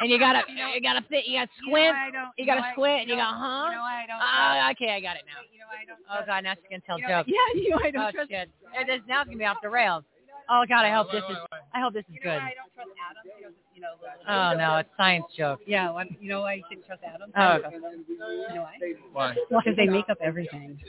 [0.01, 1.29] and you gotta you gotta sit.
[1.29, 1.95] You gotta squint.
[2.39, 3.01] You gotta squint.
[3.05, 3.69] And you go, huh?
[3.69, 5.45] You know why I don't Oh, okay, I got it now.
[5.53, 7.29] You know why I don't Oh God, now she's gonna tell you know, jokes.
[7.37, 8.49] Yeah, you know I don't Oh trust shit.
[8.73, 10.05] It is, now it's gonna be off the rails.
[10.49, 11.37] Oh God, I hope this is.
[11.75, 12.41] I hope this is You know good.
[12.41, 13.23] why I don't trust Adam?
[13.23, 15.61] Because, you know, little- Oh no, it's science joke.
[15.67, 17.31] Yeah, well, you know why you shouldn't trust Adam?
[17.37, 17.61] Oh.
[18.09, 18.81] You know why?
[19.13, 19.37] Why?
[19.51, 20.81] Because they make up everything.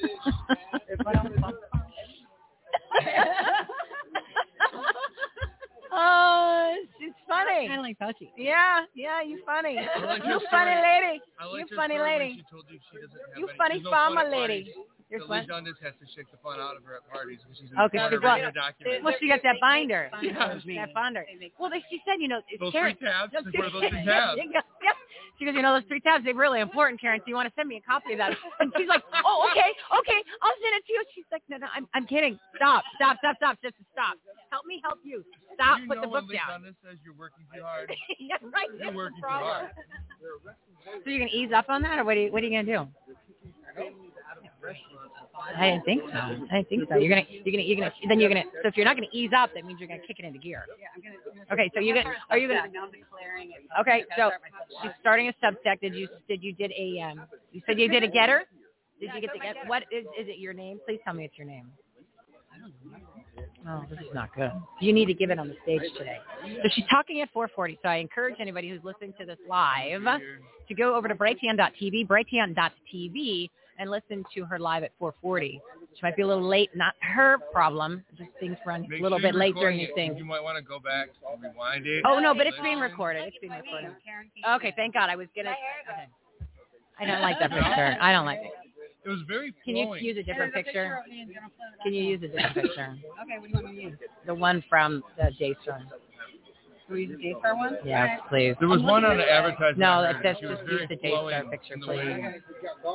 [5.92, 7.68] oh, she's funny.
[7.68, 8.30] Kind of like Fauci.
[8.38, 9.76] Yeah, yeah, you funny.
[9.76, 10.82] like you funny story.
[10.82, 11.22] lady.
[11.52, 12.36] Like You funny lady.
[12.38, 14.74] She told you she have You any, funny there's no farmer lady.
[15.12, 15.20] Parties.
[15.20, 15.42] You're So fun.
[15.44, 17.78] Lee Dundas has to shake the fun out of her at parties because she's in
[17.78, 19.04] Okay, the she corner got- reading a document.
[19.04, 20.10] Well, she got that binder.
[20.24, 20.56] Yeah.
[20.88, 21.26] That binder.
[21.60, 22.96] Well, they, she said, you know, it's Those Karen.
[22.96, 23.34] three tabs.
[23.36, 24.40] No, What are those three tabs?
[24.40, 24.64] yep.
[25.40, 27.20] She goes, you know, those three tabs, they're really important, Karen.
[27.20, 28.38] So you want to send me a copy of that?
[28.62, 31.02] And she's like, oh, okay, okay, I'll send it to you.
[31.18, 32.38] She's like, no, no, I'm, I'm kidding.
[32.56, 33.58] Stop, stop, stop, stop.
[33.64, 34.18] Just stop.
[34.54, 35.26] Help me help you.
[35.56, 35.80] Stop.
[35.82, 36.62] you Put the book Lee down.
[36.62, 37.90] Dundas says you're working too hard.
[38.20, 38.70] yeah, right.
[38.80, 39.70] You're working too hard.
[41.04, 42.86] So you're gonna ease up on that, or what are you, what are you gonna
[42.86, 42.88] do?
[45.58, 46.18] I didn't think so.
[46.18, 46.96] I didn't think so.
[46.96, 47.94] You're gonna, you're gonna, you're gonna.
[48.08, 48.44] Then you're gonna.
[48.62, 50.66] So if you're not gonna ease up, that means you're gonna kick it into gear.
[50.80, 52.68] Yeah, I'm gonna, Okay, so you're gonna, are you gonna?
[52.72, 53.66] Now I'm declaring it.
[53.82, 54.82] Okay, so gotta start my Substack.
[54.84, 55.82] she's starting a Substack.
[55.82, 58.44] Did you, did you did a, um, you said you did a getter?
[59.00, 59.56] Did you get the get?
[59.56, 59.68] getter.
[59.68, 60.80] What is, is it your name?
[60.86, 61.72] Please tell me it's your name.
[63.68, 64.52] Oh, this is not good.
[64.80, 66.18] You need to give it on the stage today.
[66.64, 67.78] So she's talking at 4:40.
[67.82, 70.02] So I encourage anybody who's listening to this live
[70.68, 75.60] to go over to brighteon.tv, brighteon.tv, and listen to her live at 4:40.
[75.96, 76.70] She might be a little late.
[76.76, 78.04] Not her problem.
[78.18, 79.96] Just things run Make a little sure bit late during recording these it.
[79.96, 80.18] things.
[80.18, 82.04] You might want to go back and rewind it.
[82.08, 83.24] Oh no, but it's being recorded.
[83.28, 83.92] It's being recorded.
[84.56, 85.10] Okay, thank God.
[85.10, 85.50] I was gonna.
[85.52, 86.08] Okay.
[87.00, 87.98] I don't like that picture.
[88.00, 88.52] I don't like it.
[89.04, 90.04] It was very Can you flowing.
[90.06, 91.00] use a different picture?
[91.84, 92.96] Can you use a different picture?
[93.24, 93.98] Okay, what do you want me to use?
[94.28, 95.56] The one from uh, the J
[96.92, 96.98] Star.
[96.98, 97.78] Can we use the Daystar one?
[97.86, 98.56] Yes, please.
[98.60, 99.78] There was one on the advertisement.
[99.80, 102.42] No, I that's just just use the flowing Daystar picture, please.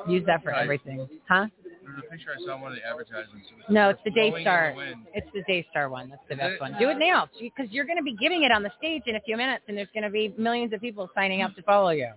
[0.09, 1.09] Use that for everything.
[1.29, 1.47] Huh?
[1.63, 3.47] There was a picture I saw on one of the advertisements.
[3.47, 4.71] It No, it's the flowing in Daystar.
[4.73, 5.07] the wind.
[5.15, 6.11] It's the Daystar one.
[6.11, 6.61] That's the Is best it?
[6.61, 6.77] one.
[6.79, 9.21] Do it now because you're going to be giving it on the stage in a
[9.21, 12.11] few minutes, and there's going to be millions of people signing up to follow you.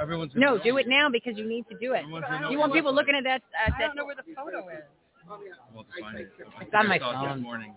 [0.00, 2.00] Everyone's No, do it now because you need to do it.
[2.04, 3.42] Everyone's You want people looking at that?
[3.56, 4.84] Uh, I don't know where the photo is.
[5.28, 6.16] Well, it's fine.
[6.60, 7.38] It's on my I saw it phone.
[7.38, 7.74] This morning.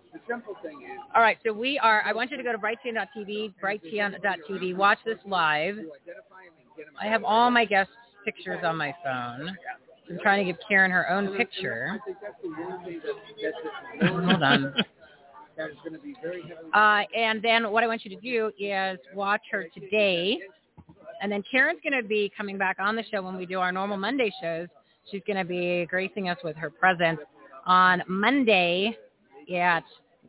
[1.15, 2.03] All right, so we are.
[2.05, 4.75] I want you to go to brighteon.tv, brighteon.tv.
[4.75, 5.77] Watch this live.
[7.01, 9.57] I have all my guests' pictures on my phone.
[10.09, 11.99] I'm trying to give Karen her own picture.
[14.01, 14.73] Hold on.
[16.73, 20.39] Uh, and then what I want you to do is watch her today.
[21.21, 23.71] And then Karen's going to be coming back on the show when we do our
[23.71, 24.67] normal Monday shows.
[25.11, 27.19] She's going to be gracing us with her presence
[27.65, 28.97] on Monday
[29.53, 29.83] at,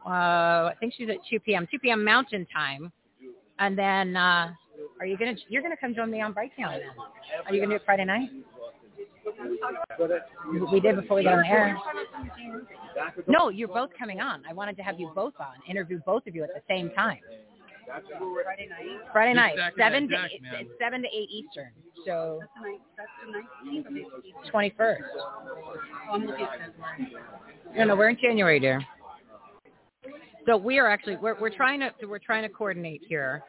[0.06, 2.04] uh, I think she's at 2 p.m., 2 p.m.
[2.04, 2.92] Mountain Time.
[3.58, 4.52] And then, uh,
[4.98, 6.90] are you going to, you're going to come join me on Brighttown then?
[7.46, 8.30] Are you going to do it Friday night?
[10.72, 11.76] We did before we got on air.
[13.26, 14.42] No, you're both coming on.
[14.48, 17.20] I wanted to have you both on, interview both of you at the same time.
[18.42, 19.10] Friday night.
[19.12, 21.70] Friday night, seven to eight, it's seven to eight Eastern.
[22.06, 22.80] So That's the night.
[22.96, 24.06] That's the nineteenth.
[24.50, 25.02] twenty first.
[25.18, 27.16] Oh, I'm looking at February.
[27.76, 28.84] No, no, we're in January, dear.
[30.46, 33.42] So we are actually we're we're trying to we're trying to coordinate here.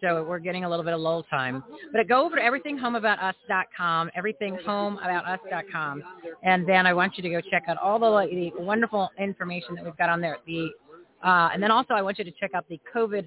[0.00, 1.62] So we're getting a little bit of lull time.
[1.92, 6.02] But go over to everythinghomeaboutus.com, everythinghomeaboutus.com,
[6.42, 9.84] and then I want you to go check out all the, the wonderful information that
[9.84, 10.38] we've got on there.
[10.46, 10.68] The
[11.22, 13.26] uh, and then also I want you to check out the COVID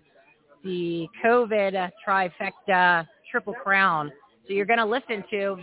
[0.63, 4.11] the COVID trifecta triple crown.
[4.47, 5.57] So you're going to listen to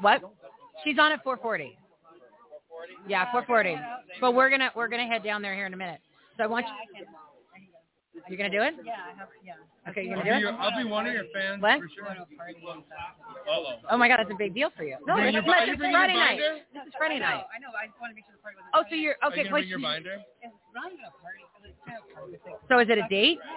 [0.00, 0.22] what?
[0.84, 1.78] She's on at 440.
[3.08, 3.76] Yeah, 440.
[4.20, 6.00] But we're gonna we're gonna head down there here in a minute.
[6.36, 7.06] So I want you.
[8.28, 8.76] You're gonna do it?
[8.84, 9.28] Yeah, I have.
[9.40, 9.56] Yeah.
[9.88, 10.60] Okay, you're gonna be, do your, it.
[10.60, 11.80] I'll be one of your fans What?
[11.80, 12.04] for sure.
[12.04, 13.16] Going to a party and stuff.
[13.48, 13.88] Uh-oh.
[13.90, 15.00] Oh my God, that's a big deal for you.
[15.08, 16.36] No, Bring it's, your bi- it's you bring your Friday night.
[16.38, 16.52] binder?
[16.76, 17.44] This is Friday night.
[17.48, 17.72] I know.
[17.72, 18.76] I just want to make sure the party wasn't.
[18.76, 19.48] Oh, so you're Are okay.
[19.48, 20.16] you Wait, gonna bring your binder?
[20.44, 21.40] It's not even a party.
[21.64, 22.56] It's kind of a party thing.
[22.68, 23.40] so is it a date?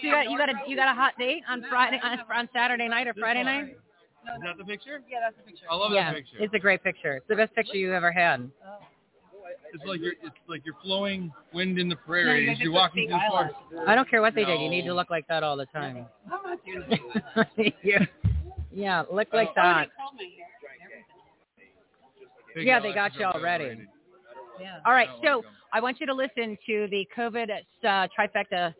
[0.00, 2.48] So you got you got a you got a hot date on Friday on, on
[2.54, 3.64] Saturday night or Friday night?
[3.74, 5.02] Is that the picture?
[5.10, 5.66] Yeah, that's the picture.
[5.70, 6.36] I love Yeah, that picture.
[6.40, 7.16] it's a great picture.
[7.16, 8.50] It's the best picture you ever had.
[8.64, 8.78] Oh.
[9.72, 12.24] It's like you're it's like you're flowing wind in the prairies.
[12.26, 13.54] prairie you you're walking through the forest.
[13.86, 14.60] I don't care what they did.
[14.60, 16.06] You need to look like that all the time.
[16.32, 16.84] I'm not doing
[17.36, 17.72] that.
[17.82, 18.04] yeah,
[18.72, 19.88] yeah, look like Oh, that.
[19.88, 20.46] they called my hair.
[20.84, 21.04] Everything.
[22.54, 23.86] Big Yeah, they got you are already.
[24.60, 24.78] Yeah.
[24.84, 25.44] All right, I like.
[25.72, 28.74] I want you to listen to the COVID uh, trifecta,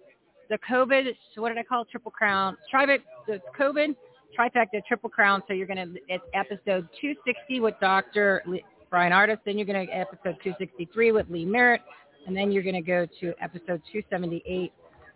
[0.48, 1.05] the COVID,
[1.37, 1.88] what did I call it?
[1.90, 2.98] Triple crown, trifecta,
[3.29, 3.94] the COVID
[4.38, 5.42] trifecta triple crown.
[5.46, 8.42] So you're gonna, it's episode 260 with Dr.
[8.90, 9.40] Brian Artist.
[9.44, 11.83] Then you're gonna episode 263 with Lee Merritt,
[12.26, 14.72] and then you're gonna go to episode 278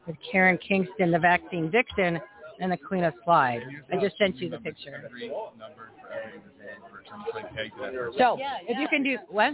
[0.07, 2.21] with Karen Kingston, the vaccine vixen,
[2.61, 3.63] and the Queen of Slide.
[3.93, 5.11] I just sent you the picture.
[7.23, 7.35] Three number for.
[7.35, 8.19] So I'm just like pegged to that.
[8.19, 9.53] So Yeah, if you can do what?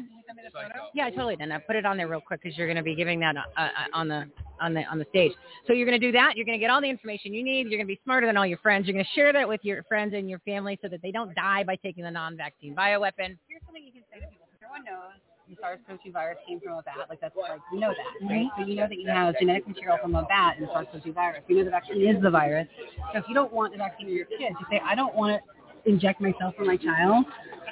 [0.95, 1.51] Yeah, totally did.
[1.51, 3.41] I put it on there real quick because you're going to be giving that uh,
[3.57, 4.27] uh, on the
[4.61, 5.33] on the on the stage.
[5.67, 6.37] So you're going to do that.
[6.37, 7.67] You're going to get all the information you need.
[7.69, 8.87] You're going to be smarter than all your friends.
[8.87, 11.35] You're going to share that with your friends and your family so that they don't
[11.35, 13.37] die by taking the non-vaccine bioweapon.
[13.49, 14.47] Here's something you can say to people.
[14.63, 15.19] Everyone knows
[15.51, 17.07] the SARS-CoV-2 virus came from a bat.
[17.09, 18.47] Like that's like we know that, right?
[18.57, 21.43] So you know that you have genetic material from a bat in SARS-CoV-2 virus.
[21.49, 22.69] You know the vaccine is the virus.
[23.13, 25.43] So if you don't want the vaccine for your kids, you say, I don't want
[25.43, 27.27] to inject myself or my child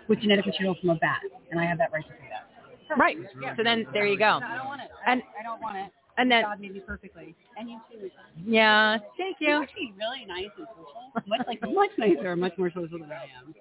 [0.09, 2.99] with genetic material from a bat, and I have that right to say that.
[2.99, 3.17] Right.
[3.57, 4.39] So then there you go.
[4.39, 4.89] No, I don't want it.
[5.07, 5.93] And I don't want it.
[6.17, 8.11] and then God made me perfectly, and you too.
[8.47, 9.63] Yeah, thank You're you.
[9.63, 11.27] actually really nice and social.
[11.29, 13.55] Much like much nicer, much more social than I am.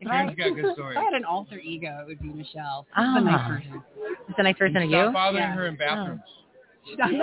[0.00, 0.96] If I, Karen's got good if.
[0.96, 2.86] I had an alter ego, it would be Michelle.
[2.90, 3.16] She's Ah.
[3.18, 3.82] a nice person.
[4.28, 5.12] It's a nice person of Stop you.
[5.12, 5.54] bothering Yeah.
[5.54, 6.20] her in bathrooms.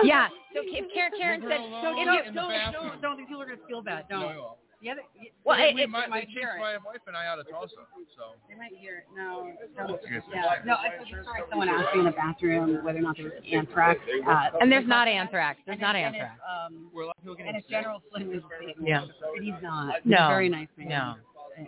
[0.03, 0.27] Yeah.
[0.53, 0.61] So
[0.93, 2.87] Karen, Karen said, Leave her Don't, alone don't, in the don't, bathroom.
[2.89, 4.05] don't, don't, these people are gonna feel bad.
[4.09, 4.35] No, Don't.
[4.81, 4.87] No.
[4.87, 6.59] Yeah, they, Well, they, it- We it- might, might they hear chased it.
[6.59, 7.75] my wife and I out of Tulsa.
[8.17, 9.03] So They might hear it.
[9.15, 9.99] No, don't.
[10.33, 10.41] Yeah.
[10.65, 11.41] No, I told you a story.
[11.49, 13.99] Someone asked me in the bathroom whether or not there was anthrax.
[14.27, 15.59] Uh, and there's not anthrax.
[15.65, 16.35] There's and not and anthrax.
[16.35, 18.41] if, um, we're a lot of and getting if General Flynn was
[18.81, 19.03] Yeah.
[19.03, 19.95] and he's not.
[20.03, 20.25] He's No.
[20.25, 20.89] a very nice man.
[20.89, 21.15] No.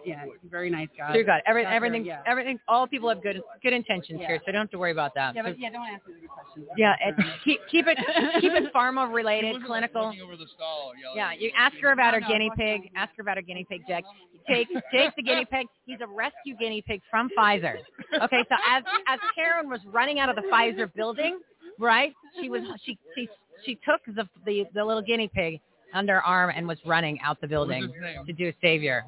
[0.05, 1.09] Yeah, very nice guy.
[1.09, 1.41] So you're good.
[1.45, 2.21] Every, Doctor, everything, yeah.
[2.25, 2.59] everything.
[2.67, 4.27] All people have good good intentions Yeah.
[4.27, 5.35] here, so don't have to worry about that.
[5.35, 6.67] Yeah, but yeah, don't ask me any questions.
[6.77, 7.97] yeah, it, keep keep it
[8.41, 10.13] keep it pharma He related, clinical.
[10.23, 12.65] over the stall, yelling Yeah, you ask her about her No, no, guinea fuck no.
[12.65, 12.91] pig.
[12.95, 14.03] Ask her about her guinea pig, Jack.
[14.47, 15.67] Jake, Jake the guinea pig.
[15.85, 17.75] He's a rescue guinea pig from Pfizer.
[18.21, 21.39] Okay, so as as Karen was running out of the Pfizer building,
[21.79, 22.13] right?
[22.41, 23.27] She was she she
[23.65, 25.59] she took the the, the little guinea pig
[25.93, 27.91] under arm and was running out the building
[28.25, 29.05] to do a savior.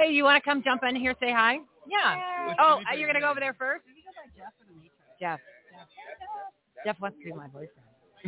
[0.00, 1.58] Hey, you want to come jump in here, say hi?
[1.86, 2.48] Yeah.
[2.48, 3.84] Which Oh, guinea uh, you're gonna go over there first.
[5.20, 5.40] Jeff.
[6.86, 7.68] Jeff wants to be my boyfriend.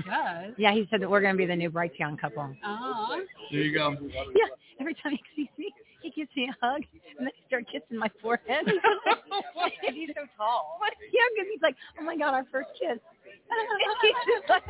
[0.05, 0.55] Does.
[0.59, 2.55] Yeah, he said that we're gonna be the new Brighteon couple.
[2.65, 3.23] Oh.
[3.51, 3.97] There you go.
[4.03, 6.83] Yeah, every time he sees me, he gives me a hug
[7.17, 8.67] and then he starts kissing my forehead.
[9.95, 10.79] He's so tall.
[10.81, 12.99] But yeah, because he's like, oh my god, our first kiss.
[14.03, 14.65] He's just like,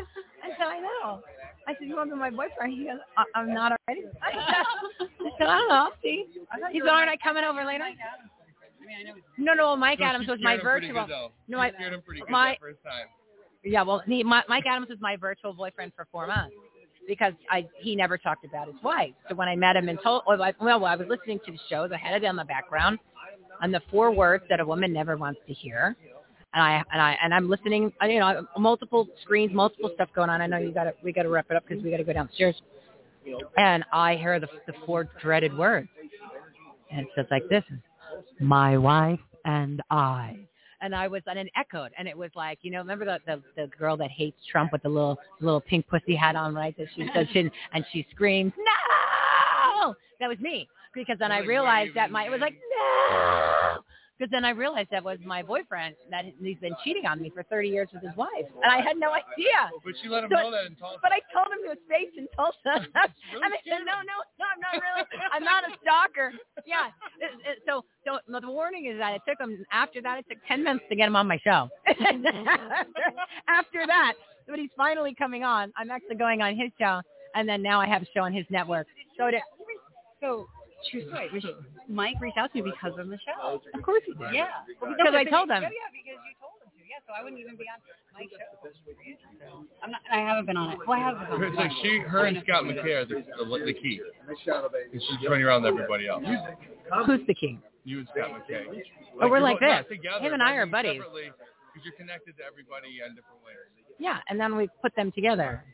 [0.45, 1.23] I said, I know.
[1.69, 2.73] I said, you want to be my boyfriend?
[2.73, 4.03] He goes, I- I'm not already.
[4.23, 4.33] I
[5.39, 5.75] said, I don't know.
[5.75, 6.27] I'll see.
[6.73, 7.85] He said, aren't I coming over later?
[7.85, 7.91] I
[8.87, 11.07] mean, I know he's No, no, Mike No, Adams was my scared him pretty virtual.
[11.07, 11.53] Good.
[11.53, 13.07] No, I- scared him pretty good my- that first time.
[13.65, 16.55] Yeah, well, he, my, Mike Adams was my virtual boyfriend for four months
[17.07, 19.13] because I he never talked about his wife.
[19.29, 21.53] So when I met him and told, oh, well, I, well, I was listening to
[21.53, 21.91] the shows.
[21.95, 22.99] I had it in the background,
[23.61, 25.95] and the four words that a woman never wants to hear.
[26.55, 27.93] And I and I and I'm listening.
[28.03, 30.41] You know, multiple screens, multiple stuff going on.
[30.41, 32.05] I know you got to we got to wrap it up because we got to
[32.05, 32.55] go downstairs.
[33.57, 35.89] And I hear the the four dreaded words,
[36.91, 37.65] and it says like this:
[38.41, 40.47] "My wife and I."
[40.83, 43.43] and I was and it echoed and it was like you know remember the the,
[43.57, 46.89] the girl that hates Trump with the little little pink pussy hat on right that
[46.95, 52.11] she says she and she screams no that was me because then I realized that
[52.11, 53.62] my it was like no
[54.23, 57.43] because then I realized that was my boyfriend that he's been cheating on me for
[57.43, 60.43] 30 years with his wife and I had no idea But she let him So-
[60.43, 61.01] know that in Tulsa.
[61.03, 62.55] but I told him to his face in Tulsa.
[62.87, 62.87] really
[63.43, 65.03] and I said, no, no, no, I'm not really.
[65.33, 66.31] I'm not a stalker.
[66.65, 66.95] Yeah.
[67.67, 70.85] So, so the warning is that it took him, after that, it took 10 minutes
[70.89, 71.69] to get him on my show.
[73.49, 74.13] after that,
[74.47, 75.73] but he's finally coming on.
[75.77, 77.01] I'm actually going on his show.
[77.35, 78.87] And then now I have a show on his network.
[79.19, 79.39] So, to,
[80.21, 80.47] so
[80.91, 81.29] true story.
[81.33, 81.47] Rich-
[81.89, 83.61] Mike reached out to me because of the show.
[83.75, 84.35] of course he did.
[84.35, 84.49] Yeah.
[84.81, 85.63] Because I told him.
[85.63, 86.81] Yeah, yeah, because you told him to.
[86.83, 87.81] Yeah, so I wouldn't even be on
[88.13, 88.51] my show.
[89.83, 90.01] I'm not.
[90.13, 90.79] I haven't been on it.
[90.87, 91.61] Well, I haven't been on It's it.
[91.61, 94.01] like she, her and Scott McKay are the, the, the key.
[94.29, 94.37] And
[95.03, 96.23] she's running around with everybody else.
[97.07, 97.61] Who's the king?
[97.85, 98.65] You and Scott McKay.
[99.21, 99.85] Oh, we're like this.
[99.89, 101.01] together, Him and I are buddies.
[101.01, 103.57] Because you're connected to everybody in different ways.
[103.99, 104.19] Yeah.
[104.29, 105.65] And then we put them together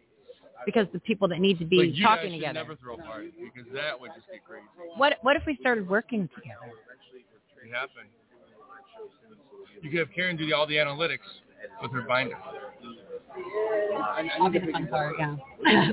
[0.67, 2.53] because the people that need to be talking together.
[2.55, 4.65] never throw a party because that would just get crazy.
[4.97, 6.73] What What if we started working together?
[7.65, 8.09] It happened.
[9.83, 11.19] You could have Karen do all the analytics
[11.83, 12.37] with her binder.
[14.41, 15.15] I'll be the fun part.
[15.19, 15.37] Yeah.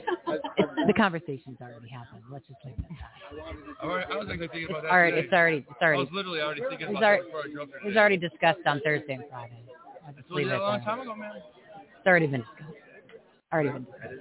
[0.87, 2.21] The conversation's already happened.
[2.31, 3.81] Let's just leave it at that.
[3.81, 3.85] I
[4.17, 5.25] was actually thinking about It's that already, today.
[5.25, 7.85] it's already, it's I already, was literally already thinking about already- before I drove it
[7.87, 9.63] was already discussed on Thursday and Friday.
[10.05, 11.31] I'll told you that a long time ago, man.
[11.35, 12.77] It's already been discussed.
[13.51, 14.13] Already been discussed.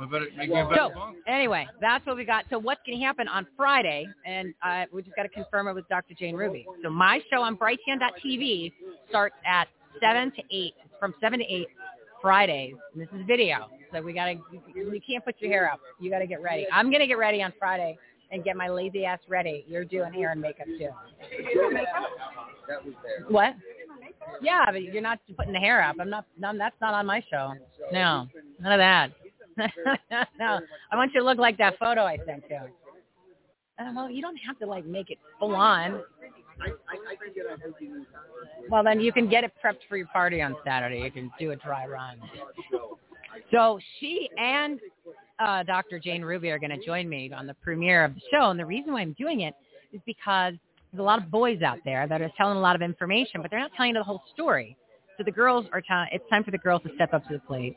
[0.00, 1.16] We better make a better So bunk.
[1.28, 2.44] anyway, that's what we got.
[2.50, 4.06] So what's going to happen on Friday?
[4.26, 6.14] And uh, we just got to confirm it with Dr.
[6.18, 6.66] Jane Ruby.
[6.82, 8.72] So my show on Brighteon.tv
[9.08, 9.68] starts at
[10.00, 11.68] seven to eight, from seven to eight
[12.20, 12.74] Fridays.
[12.92, 14.34] And this is video, so we got to.
[14.74, 15.80] You can't put your hair up.
[16.00, 16.66] You got to get ready.
[16.72, 17.98] I'm going to get ready on Friday
[18.30, 19.64] and get my lazy ass ready.
[19.68, 20.88] You're doing hair and makeup too.
[23.28, 23.54] What?
[24.40, 25.96] Yeah, but you're not putting the hair up.
[26.00, 26.24] I'm not.
[26.38, 27.52] No, that's not on my show.
[27.92, 28.26] No,
[28.60, 29.10] none of that.
[30.38, 30.60] no,
[30.90, 32.60] I want you to look like that photo I sent you.
[33.78, 36.02] Uh, well, you don't have to like make it full on.
[38.70, 41.00] Well, then you can get it prepped for your party on Saturday.
[41.00, 42.18] You can do a dry run.
[43.50, 44.78] So she and
[45.38, 45.98] uh, Dr.
[45.98, 48.66] Jane Ruby are going to join me on the premiere of the show, and the
[48.66, 49.54] reason why I'm doing it
[49.92, 50.54] is because
[50.92, 53.50] there's a lot of boys out there that are telling a lot of information, but
[53.50, 54.76] they're not telling you the whole story.
[55.16, 56.08] So the girls are telling.
[56.12, 57.76] It's time for the girls to step up to the plate,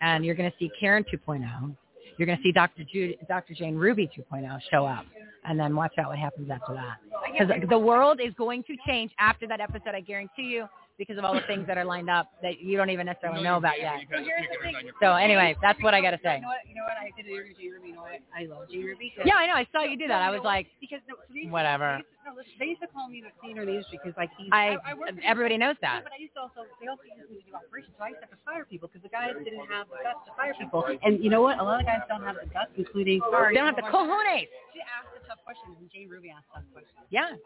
[0.00, 1.74] and you're going to see Karen 2.0.
[2.16, 2.82] You're going to see Dr.
[2.92, 3.54] Jude, Dr.
[3.54, 5.06] Jane Ruby 2.0 show up,
[5.44, 6.96] and then watch out what happens after that.
[7.32, 9.94] Because the world is going to change after that episode.
[9.94, 10.66] I guarantee you,
[10.98, 13.56] because of all the things that are lined up that you don't even necessarily know
[13.56, 14.02] about yet.
[14.02, 16.36] You guys are picking on your So anyway, that's what I got to say.
[16.36, 16.66] You know what?
[16.66, 16.98] You know what?
[16.98, 17.88] I did an interview with Jane Ruby.
[17.88, 18.18] You know what?
[18.34, 19.14] I love Jane Ruby.
[19.24, 19.54] Yeah, I know.
[19.54, 20.20] I saw you do that.
[20.20, 22.02] I was like, because no, so they used whatever.
[22.02, 24.02] They used, to, no, listen, they used to call me the senior in the industry
[24.02, 26.10] because like he, I, I, worked with- everybody knows Yeah, that.
[26.10, 28.20] but I used to also, they also used me to do operations, so I used
[28.20, 30.82] to have to fire people because the guys didn't have the guts to fire people.
[30.82, 31.62] And you know what?
[31.62, 33.54] A lot of guys don't have the guts, including sorry.
[33.54, 34.50] They don't have the cojones.
[34.74, 37.06] She asked the tough questions, and Jane Ruby asked tough questions.
[37.14, 37.38] Yeah.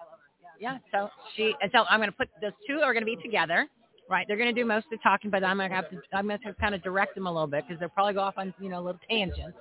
[0.60, 0.78] Yeah.
[0.92, 3.68] So she, and so I'm going to put those two are going to be together.
[4.10, 5.96] Right, they're going to do most of the talking, but I'm going to have to,
[6.12, 8.34] I'm going to kind of direct them a little bit because they'll probably go off
[8.36, 9.56] on, you know, little tangents.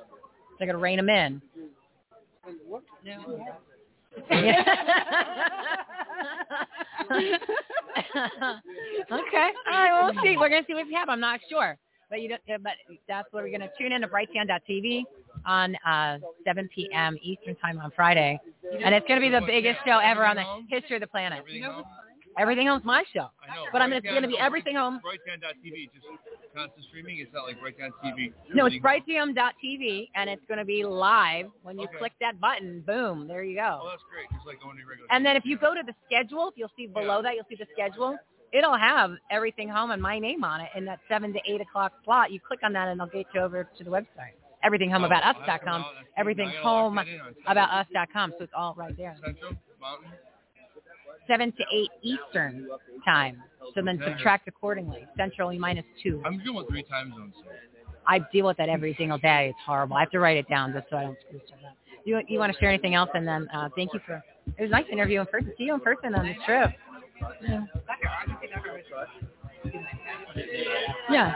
[0.58, 1.42] They're going to rein them in.
[4.32, 4.60] okay.
[9.12, 9.20] All
[9.72, 9.92] right.
[9.94, 10.38] Well, see.
[10.38, 11.10] We're gonna see what we have.
[11.10, 11.78] I'm not sure,
[12.10, 12.74] but you don't, but
[13.08, 15.04] that's where we're gonna tune in to Brighteon.tv
[15.46, 17.18] on uh, 7 p.m.
[17.22, 18.40] Eastern time on Friday,
[18.84, 21.40] and it's gonna be the biggest show ever on the history of the planet.
[21.40, 21.84] Everything home?
[22.40, 23.66] Everything Home's my show, I know.
[23.74, 25.02] but I'm gonna, it's gonna be everything home.
[25.04, 26.06] Brighteon.tv, just
[26.56, 27.20] constant streaming.
[27.20, 28.32] It's not like Brighteon TV.
[28.54, 31.48] No, it's Everything- brighteon.tv, and it's going to be live.
[31.64, 31.98] When you Okay.
[31.98, 33.80] click that button, boom, there you go.
[33.82, 33.90] Oh, go.
[33.90, 34.30] that's great.
[34.34, 35.08] Just like going to regular.
[35.12, 37.56] And then if you go to the schedule, if you'll see below that, you'll see
[37.56, 38.18] the schedule.
[38.54, 41.94] It'll have everything home and my name on it in that 7 to 8 o'clock
[42.04, 42.32] slot.
[42.32, 44.36] You click on that, and it'll get you over to the website.
[44.66, 45.86] Everythinghomeaboutus.com,
[46.20, 48.34] everythinghomeaboutus.com.
[48.38, 49.16] So it's all right there.
[51.28, 52.68] 7 to 8 Eastern
[53.06, 53.42] time.
[53.76, 55.06] So then subtract accordingly.
[55.18, 56.22] Central minus 2.
[56.26, 57.34] I'm dealing with three time zones.
[58.08, 59.50] I deal with that every single day.
[59.50, 59.96] It's horrible.
[59.96, 61.76] I have to write it down just so I don't screw stuff up.
[62.04, 63.10] You you want to share anything else?
[63.14, 64.24] And then uh, thank you for.
[64.58, 65.54] It was nice to interview in person.
[65.58, 66.72] See you in person on this trip.
[67.48, 67.62] Yeah.
[71.12, 71.34] Yeah,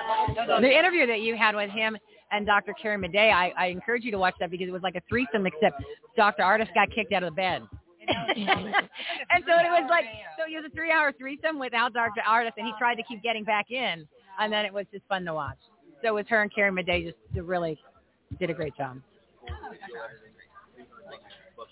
[0.59, 1.97] the interview that you had with him
[2.31, 2.73] and Dr.
[2.81, 5.45] Carrie Madej, I, I encourage you to watch that because it was like a threesome,
[5.45, 5.81] except
[6.17, 6.43] Dr.
[6.43, 7.61] Ardis got kicked out of the bed.
[8.07, 10.05] and so it was like,
[10.37, 12.21] so it was a three-hour threesome without Dr.
[12.27, 14.07] Ardis, and he tried to keep getting back in,
[14.39, 15.57] and then it was just fun to watch.
[16.01, 17.17] So it was her and Carrie Madej just
[17.47, 17.79] really
[18.39, 19.01] did a great job.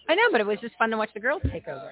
[0.09, 1.91] I know, but it was just fun to watch the girls take over.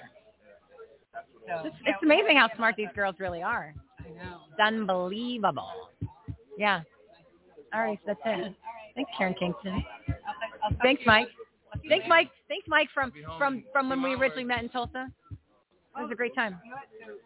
[1.47, 3.73] It's, it's amazing how smart these girls really are.
[3.99, 4.37] I know.
[4.49, 5.89] It's unbelievable.
[6.57, 6.81] Yeah.
[7.73, 8.53] All right, that's it.
[8.95, 9.83] Thanks, Karen Kingston.
[10.81, 11.27] Thanks, Mike.
[11.87, 12.29] Thanks, Mike.
[12.47, 15.07] Thanks, Mike, from from from when we originally met in Tulsa.
[15.97, 16.55] It was a great time.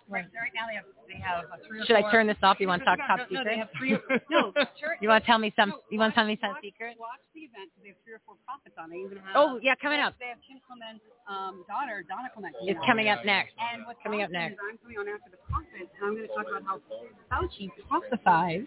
[0.10, 2.58] Right, right now they have they have a three Should I turn this off?
[2.60, 3.46] You want to talk top no, no, secret?
[3.46, 3.98] they have three.
[4.30, 4.54] No.
[5.02, 5.74] You want to tell me some?
[5.92, 6.98] You want to tell me some secret?
[6.98, 8.90] Watch the event because they have three or four prophets on.
[8.90, 9.38] They even have.
[9.38, 10.16] Oh yeah, coming up.
[10.18, 12.56] They have Kim Clement's um, daughter, Donna Clement.
[12.66, 13.54] It's coming up next.
[13.60, 14.58] And what's coming up next.
[14.58, 16.82] I'm coming on after the prophets, and I'm going to talk about how
[17.30, 18.66] Fauci prophesies.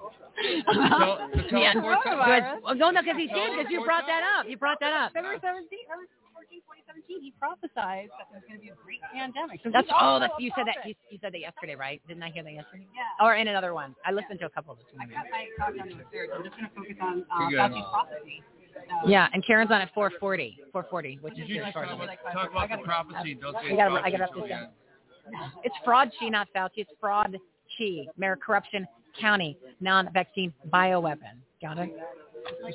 [0.00, 1.70] Tell- to tell Yeah.
[1.70, 2.56] us more time.
[2.56, 2.64] Good.
[2.64, 3.48] Well, no, no, because he did.
[3.56, 4.48] Because you brought that up.
[4.48, 5.12] You brought that up.
[5.12, 9.60] February 17th, February 14, 2017, he prophesied that there's going to be a great pandemic.
[9.62, 10.80] So That's he's oh, also that's you said that.
[10.88, 12.00] You, you said that yesterday, right?
[12.08, 12.88] Didn't I hear that yesterday?
[12.96, 13.24] Yeah.
[13.24, 13.94] Or in another one.
[14.08, 15.16] I listened to a couple of this I morning.
[15.20, 16.32] cut my talk down to third.
[16.32, 18.38] I'm just going to focus on uh, Fauci's prophecy.
[18.72, 20.72] So, Yeah, and Karen's on at 440.
[20.72, 22.04] 440, which is Did you good just for talk her.
[22.08, 23.34] about, talk about the prophecy?
[23.36, 25.52] Don't say I gotta- Fauci I gotta until put the that- end.
[25.62, 26.80] It's fraud chi, not Fauci.
[26.88, 27.36] It's fraud
[27.76, 28.06] chi.
[28.16, 28.88] Mayor Corruption
[29.18, 31.40] County non-vaccine bioweapon.
[31.62, 31.90] Got it?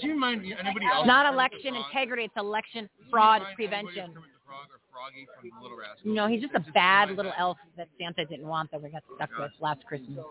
[0.01, 1.07] Do you mind anybody else?
[1.07, 2.23] Not election integrity.
[2.23, 4.13] It's election fraud prevention.
[4.13, 6.05] Kermit the Frog or Froggy from the Little Rascals?
[6.05, 7.39] No, he's just a bad little that.
[7.39, 10.23] elf that Santa didn't want that we got stuck with last Christmas.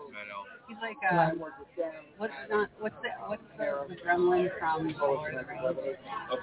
[0.67, 1.31] He's like, uh,
[2.17, 5.97] what's not, what's the, what's the, the gremlin from Lord the Rings?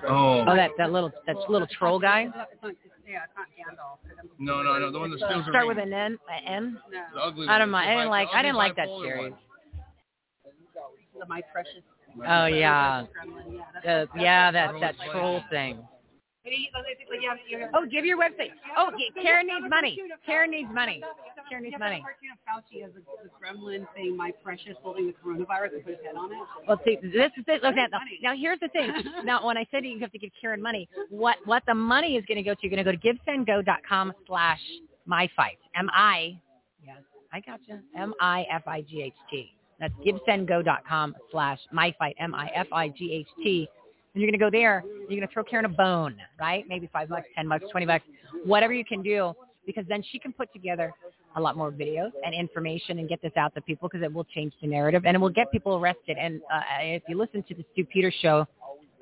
[0.07, 0.45] Oh.
[0.47, 2.23] Oh, that that little that little troll guy.
[2.23, 2.73] It's not, it's not,
[3.09, 3.99] yeah, it's not Gandalf.
[4.39, 4.93] No, no, no.
[4.93, 6.19] The one that steals the Start with an N.
[6.31, 6.79] An N.
[7.15, 7.91] No, I don't mind.
[7.91, 8.29] I didn't like.
[8.33, 9.33] I didn't like that series.
[9.33, 9.41] one.
[11.23, 11.83] The My Precious.
[12.29, 13.07] Oh yeah.
[13.15, 13.63] Gremlin.
[13.85, 15.79] Yeah, Uh, yeah, that that troll thing.
[16.45, 18.51] But he- but it's like, yeah, you have- Oh, give your website.
[18.77, 18.91] Oh,
[19.23, 19.97] Karen needs money.
[20.27, 21.01] Karen needs money.
[21.49, 22.03] Karen needs money.
[22.03, 25.95] cartoon of Fauci as the, the gremlin saying "My Precious" holding the coronavirus and put
[25.95, 26.39] his head on it.
[26.67, 27.63] Well, see, this is it.
[27.63, 28.01] Look at that.
[28.23, 28.91] Now, here's the thing.
[29.25, 32.25] Now, when I said you have to give Karen money, what what the money is
[32.27, 32.61] going to go to?
[32.63, 34.61] You're going to go to givesendgo.com slash
[35.09, 35.59] myfight.
[35.77, 36.37] M I.
[36.85, 36.97] Yes,
[37.33, 37.79] I got you.
[37.97, 39.53] M I F I G H T.
[39.83, 42.15] That's givesendgo.com slash myfight.
[42.21, 43.69] M I F I G H T.
[44.15, 44.85] And you're going to go there.
[44.87, 46.65] You're going to throw Karen a bone, right?
[46.69, 48.05] Maybe five bucks, ten bucks, twenty bucks,
[48.45, 49.35] whatever you can do,
[49.67, 50.95] because then she can put together
[51.35, 54.27] a lot more videos and information and get this out to people because it will
[54.35, 56.17] change the narrative and it will get people arrested.
[56.21, 58.47] And uh, if you listen to the Stu Peters show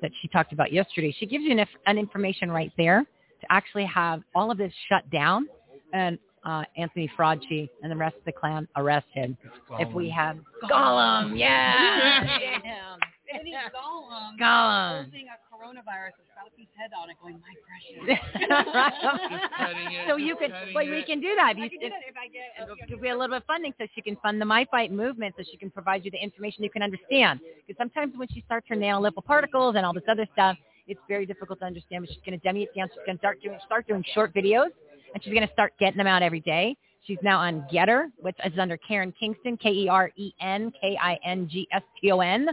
[0.01, 3.85] that she talked about yesterday, she gives you enough an information right there to actually
[3.85, 5.47] have all of this shut down
[5.93, 9.35] and uh, Anthony Fraudchi and the rest of the clan arrested.
[9.79, 10.37] If we have
[10.69, 12.23] Gollum, yeah,
[12.63, 12.99] Damn.
[13.33, 15.03] And he's Gollum Gollum.
[15.05, 18.19] holding a coronavirus with Fauci's head on it, going "My Precious."
[19.31, 21.53] Just petting it, so you can, petting well, we can do that.
[21.55, 22.63] If I can do that if I get.
[22.63, 24.91] It'll give you a little bit of funding so she can fund the My Fight
[24.91, 27.39] movement so she can provide you the information you can understand.
[27.65, 31.59] Because sometimes when she starts her nanoparticles and all this other stuff, it's very difficult
[31.59, 32.03] to understand.
[32.05, 32.89] But she's going to dummy it down.
[32.89, 34.71] She's going to start doing, start doing short videos,
[35.13, 36.75] and she's going to start getting them out every day.
[37.05, 42.47] She's now on Gettr, which is under Karen Kingston, K-E-R-E-N-K-I-N-G-S-T-O-N.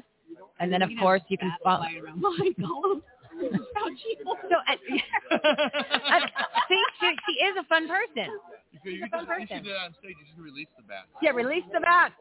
[0.60, 1.84] And then, of course, you can follow.
[2.16, 3.02] My Gollum.
[3.40, 4.16] Fauci.
[4.48, 4.76] So, uh, I,
[6.68, 8.30] see, she, she is a fun person.
[8.72, 9.56] You could, you She's a fun could, you person.
[9.58, 10.16] should do that on stage.
[10.18, 11.04] You should release the bat.
[11.22, 12.12] Yeah, release the bat.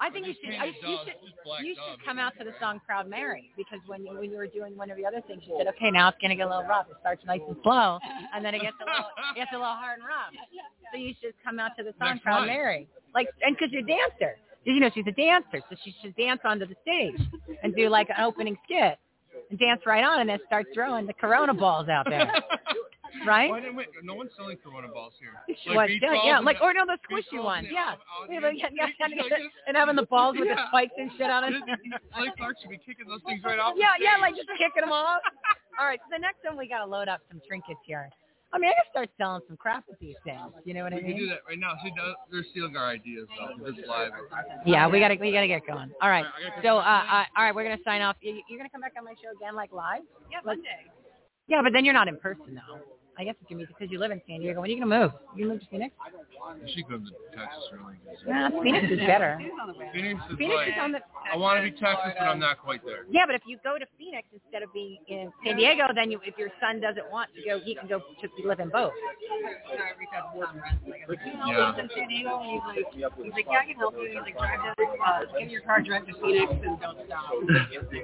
[0.00, 0.54] I think you should.
[0.54, 1.64] I, you should.
[1.64, 4.46] You should come out to the song "Proud Mary" because when you, when you were
[4.46, 6.64] doing one of the other things, you said, "Okay, now it's gonna get a little
[6.64, 6.86] rough.
[6.90, 7.98] It starts nice and slow,
[8.34, 10.34] and then it gets a little it gets a little hard and rough."
[10.92, 12.48] So you should come out to the song Next "Proud month.
[12.48, 14.36] Mary," like, and because you're a dancer.
[14.64, 15.60] You know she's a dancer?
[15.70, 17.20] So she should dance onto the stage
[17.62, 18.98] and do like an opening skit
[19.50, 22.32] and dance right on, and then start throwing the Corona balls out there,
[23.26, 23.50] right?
[23.50, 25.32] Why didn't we, no one's selling Corona balls here.
[25.74, 27.94] What, yeah, yeah, like or no, the squishy balls ones, yeah.
[28.30, 28.58] Yeah, audience.
[28.74, 29.32] yeah, yeah, and, like,
[29.68, 31.54] and having the balls with the spikes and shit on it.
[32.14, 33.74] Clay Clark should be kicking those things right off.
[33.74, 35.20] the Yeah, yeah, like just kicking them off.
[35.80, 38.10] All right, so the next one we got to load up some trinkets here.
[38.52, 40.38] I mean, I got to start selling some crap with these things.
[40.64, 41.06] You know what I mean?
[41.06, 41.74] We can do that right now.
[41.82, 43.58] See, they're- they're stealing our ideas though.
[43.66, 44.12] This live.
[44.64, 45.90] Yeah, we got to we got to get going.
[46.00, 46.24] All right.
[46.24, 48.14] I So, uh, uh, all right, we're gonna sign off.
[48.20, 50.02] You, you're gonna come back on my show again, like live?
[50.30, 50.86] Yeah, Monday.
[51.48, 52.78] Yeah, but then you're not in person though.
[53.16, 54.60] I guess it's gonna be because you live in San Diego.
[54.60, 55.12] When are you gonna move?
[55.36, 55.94] You gonna move to Phoenix?
[56.74, 57.94] She comes to Texas really.
[58.26, 59.38] Yeah, Phoenix is better.
[59.38, 59.88] He's on the way.
[59.94, 61.00] Phoenix is Phoenix like is on the.
[61.32, 63.06] I want to be Texas, but I'm not quite there.
[63.10, 66.20] Yeah, but if you go to Phoenix instead of being in San Diego, then you,
[66.26, 68.92] if your son doesn't want to go, he can go to live in both.
[68.92, 71.70] So I reached out to Tom I'm like, "Can you Yeah.
[71.70, 74.36] us in San Diego?" He's like, he's like, "Yeah, I can help you." He's like,
[74.36, 77.30] "Drive to, uh, get your car direct to Phoenix and don't stop."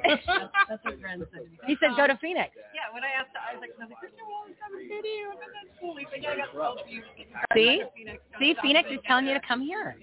[0.07, 0.23] that's,
[0.71, 1.45] that's what Ren said.
[1.67, 2.55] He said go to Phoenix.
[2.75, 5.31] Yeah, when I asked, I was like, I was like, "Christian Wallace have a video,
[5.33, 7.77] and that's cool." He's like, "Yeah, I got to help you." Get your car See?
[7.77, 8.55] direct to Phoenix, don't See.
[8.63, 9.97] Phoenix is telling you to come here.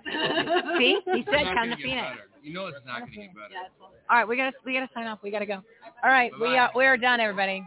[0.78, 2.08] See, he said come gonna Phoenix.
[2.08, 2.28] better.
[2.42, 3.52] You know it's not going to get better.
[3.52, 5.18] Yeah, it's all- All right, we gotta we gotta sign off.
[5.22, 5.60] We gotta go.
[6.02, 6.58] All right, we Bye-bye.
[6.58, 7.62] are we are done, everybody.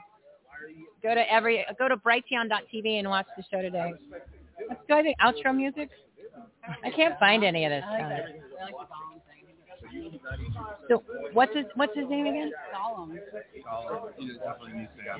[1.03, 3.93] Go to every go to brighteon.tv and watch the show today.
[4.69, 5.89] Let's do I think outro music.
[6.83, 7.83] I can't find any of this.
[7.83, 8.87] Stuff.
[10.89, 12.51] So what's his what's his name again?
[12.73, 13.13] Gollum.
[13.13, 13.19] To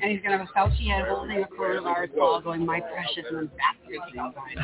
[0.02, 3.38] And he's gonna have a Fauci head holding a coronavirus ball, going, "My precious," and
[3.38, 4.58] then bastard outside.